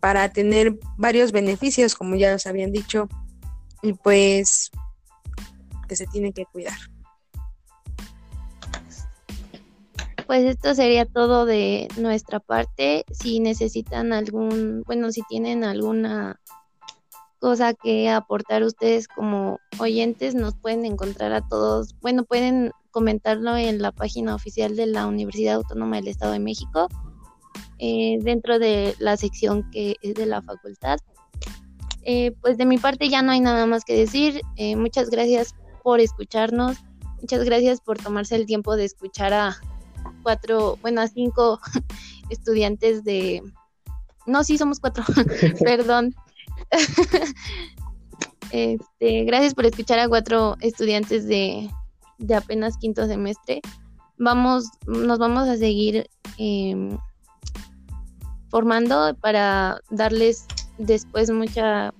para 0.00 0.32
tener 0.32 0.78
varios 0.96 1.32
beneficios, 1.32 1.94
como 1.94 2.16
ya 2.16 2.32
los 2.32 2.46
habían 2.46 2.72
dicho, 2.72 3.08
y 3.82 3.92
pues 3.92 4.70
que 5.88 5.96
se 5.96 6.06
tiene 6.06 6.32
que 6.32 6.46
cuidar. 6.46 6.78
Pues 10.26 10.44
esto 10.44 10.74
sería 10.74 11.06
todo 11.06 11.44
de 11.46 11.86
nuestra 11.98 12.40
parte. 12.40 13.04
Si 13.12 13.38
necesitan 13.38 14.12
algún, 14.12 14.82
bueno, 14.84 15.12
si 15.12 15.22
tienen 15.28 15.62
alguna 15.62 16.40
cosa 17.38 17.74
que 17.74 18.08
aportar 18.08 18.62
ustedes 18.62 19.08
como 19.08 19.58
oyentes, 19.78 20.34
nos 20.34 20.54
pueden 20.54 20.84
encontrar 20.84 21.32
a 21.32 21.46
todos, 21.46 21.94
bueno, 22.00 22.24
pueden 22.24 22.72
comentarlo 22.90 23.56
en 23.56 23.82
la 23.82 23.92
página 23.92 24.34
oficial 24.34 24.74
de 24.76 24.86
la 24.86 25.06
Universidad 25.06 25.56
Autónoma 25.56 25.96
del 25.96 26.08
Estado 26.08 26.32
de 26.32 26.38
México, 26.38 26.88
eh, 27.78 28.18
dentro 28.22 28.58
de 28.58 28.94
la 28.98 29.16
sección 29.16 29.70
que 29.70 29.96
es 30.00 30.14
de 30.14 30.26
la 30.26 30.40
facultad. 30.42 30.98
Eh, 32.02 32.32
pues 32.40 32.56
de 32.56 32.64
mi 32.64 32.78
parte 32.78 33.08
ya 33.08 33.20
no 33.20 33.32
hay 33.32 33.40
nada 33.40 33.66
más 33.66 33.84
que 33.84 33.94
decir. 33.94 34.40
Eh, 34.56 34.76
muchas 34.76 35.10
gracias 35.10 35.54
por 35.82 36.00
escucharnos. 36.00 36.78
Muchas 37.20 37.44
gracias 37.44 37.80
por 37.80 37.98
tomarse 37.98 38.36
el 38.36 38.46
tiempo 38.46 38.76
de 38.76 38.84
escuchar 38.84 39.34
a 39.34 39.56
cuatro, 40.22 40.78
bueno, 40.82 41.00
a 41.00 41.08
cinco 41.08 41.60
estudiantes 42.30 43.04
de... 43.04 43.42
No, 44.26 44.42
sí, 44.42 44.58
somos 44.58 44.80
cuatro, 44.80 45.04
perdón, 45.64 46.14
este, 48.50 49.24
gracias 49.24 49.54
por 49.54 49.66
escuchar 49.66 49.98
a 49.98 50.08
cuatro 50.08 50.56
estudiantes 50.60 51.26
de, 51.26 51.70
apenas 52.34 52.76
quinto 52.78 53.06
semestre. 53.06 53.60
Vamos, 54.18 54.70
nos 54.86 55.18
vamos 55.18 55.48
a 55.48 55.56
seguir 55.56 56.08
em, 56.38 56.98
formando 58.48 59.14
para 59.20 59.80
darles 59.90 60.46
después 60.78 61.30
mucha, 61.30 61.92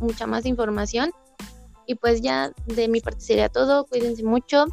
mucha 0.00 0.26
más 0.26 0.46
información. 0.46 1.10
Y 1.86 1.94
pues 1.94 2.20
ya 2.20 2.52
de 2.66 2.86
mi 2.88 3.00
parte 3.00 3.20
sería 3.20 3.48
todo. 3.48 3.86
Cuídense 3.86 4.22
mucho. 4.22 4.66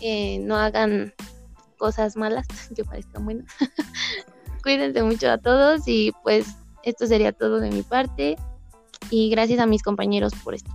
Eh, 0.00 0.38
no 0.38 0.56
hagan 0.56 1.12
cosas 1.76 2.16
malas 2.16 2.46
que 2.76 2.84
parezcan 2.84 3.24
buenas. 3.24 3.46
Cuídense 4.62 5.02
mucho 5.02 5.30
a 5.30 5.38
todos 5.38 5.82
y 5.86 6.12
pues 6.22 6.46
esto 6.86 7.06
sería 7.06 7.32
todo 7.32 7.60
de 7.60 7.70
mi 7.70 7.82
parte 7.82 8.36
y 9.10 9.28
gracias 9.28 9.60
a 9.60 9.66
mis 9.66 9.82
compañeros 9.82 10.32
por 10.42 10.54
esto. 10.54 10.70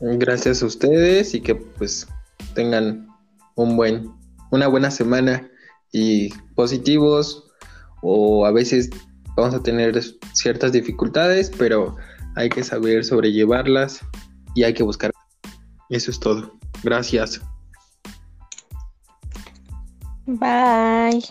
Gracias 0.00 0.62
a 0.62 0.66
ustedes 0.66 1.34
y 1.34 1.40
que 1.40 1.54
pues 1.54 2.08
tengan 2.54 3.08
un 3.56 3.76
buen, 3.76 4.10
una 4.50 4.68
buena 4.68 4.90
semana 4.90 5.48
y 5.92 6.30
positivos 6.54 7.50
o 8.00 8.46
a 8.46 8.52
veces 8.52 8.90
vamos 9.36 9.54
a 9.54 9.62
tener 9.62 10.00
ciertas 10.32 10.72
dificultades, 10.72 11.50
pero 11.56 11.96
hay 12.36 12.48
que 12.48 12.62
saber 12.62 13.04
sobrellevarlas 13.04 14.00
y 14.54 14.62
hay 14.64 14.72
que 14.72 14.82
buscar. 14.82 15.10
Eso 15.90 16.10
es 16.10 16.18
todo. 16.18 16.58
Gracias. 16.82 17.40
Bye. 20.26 21.22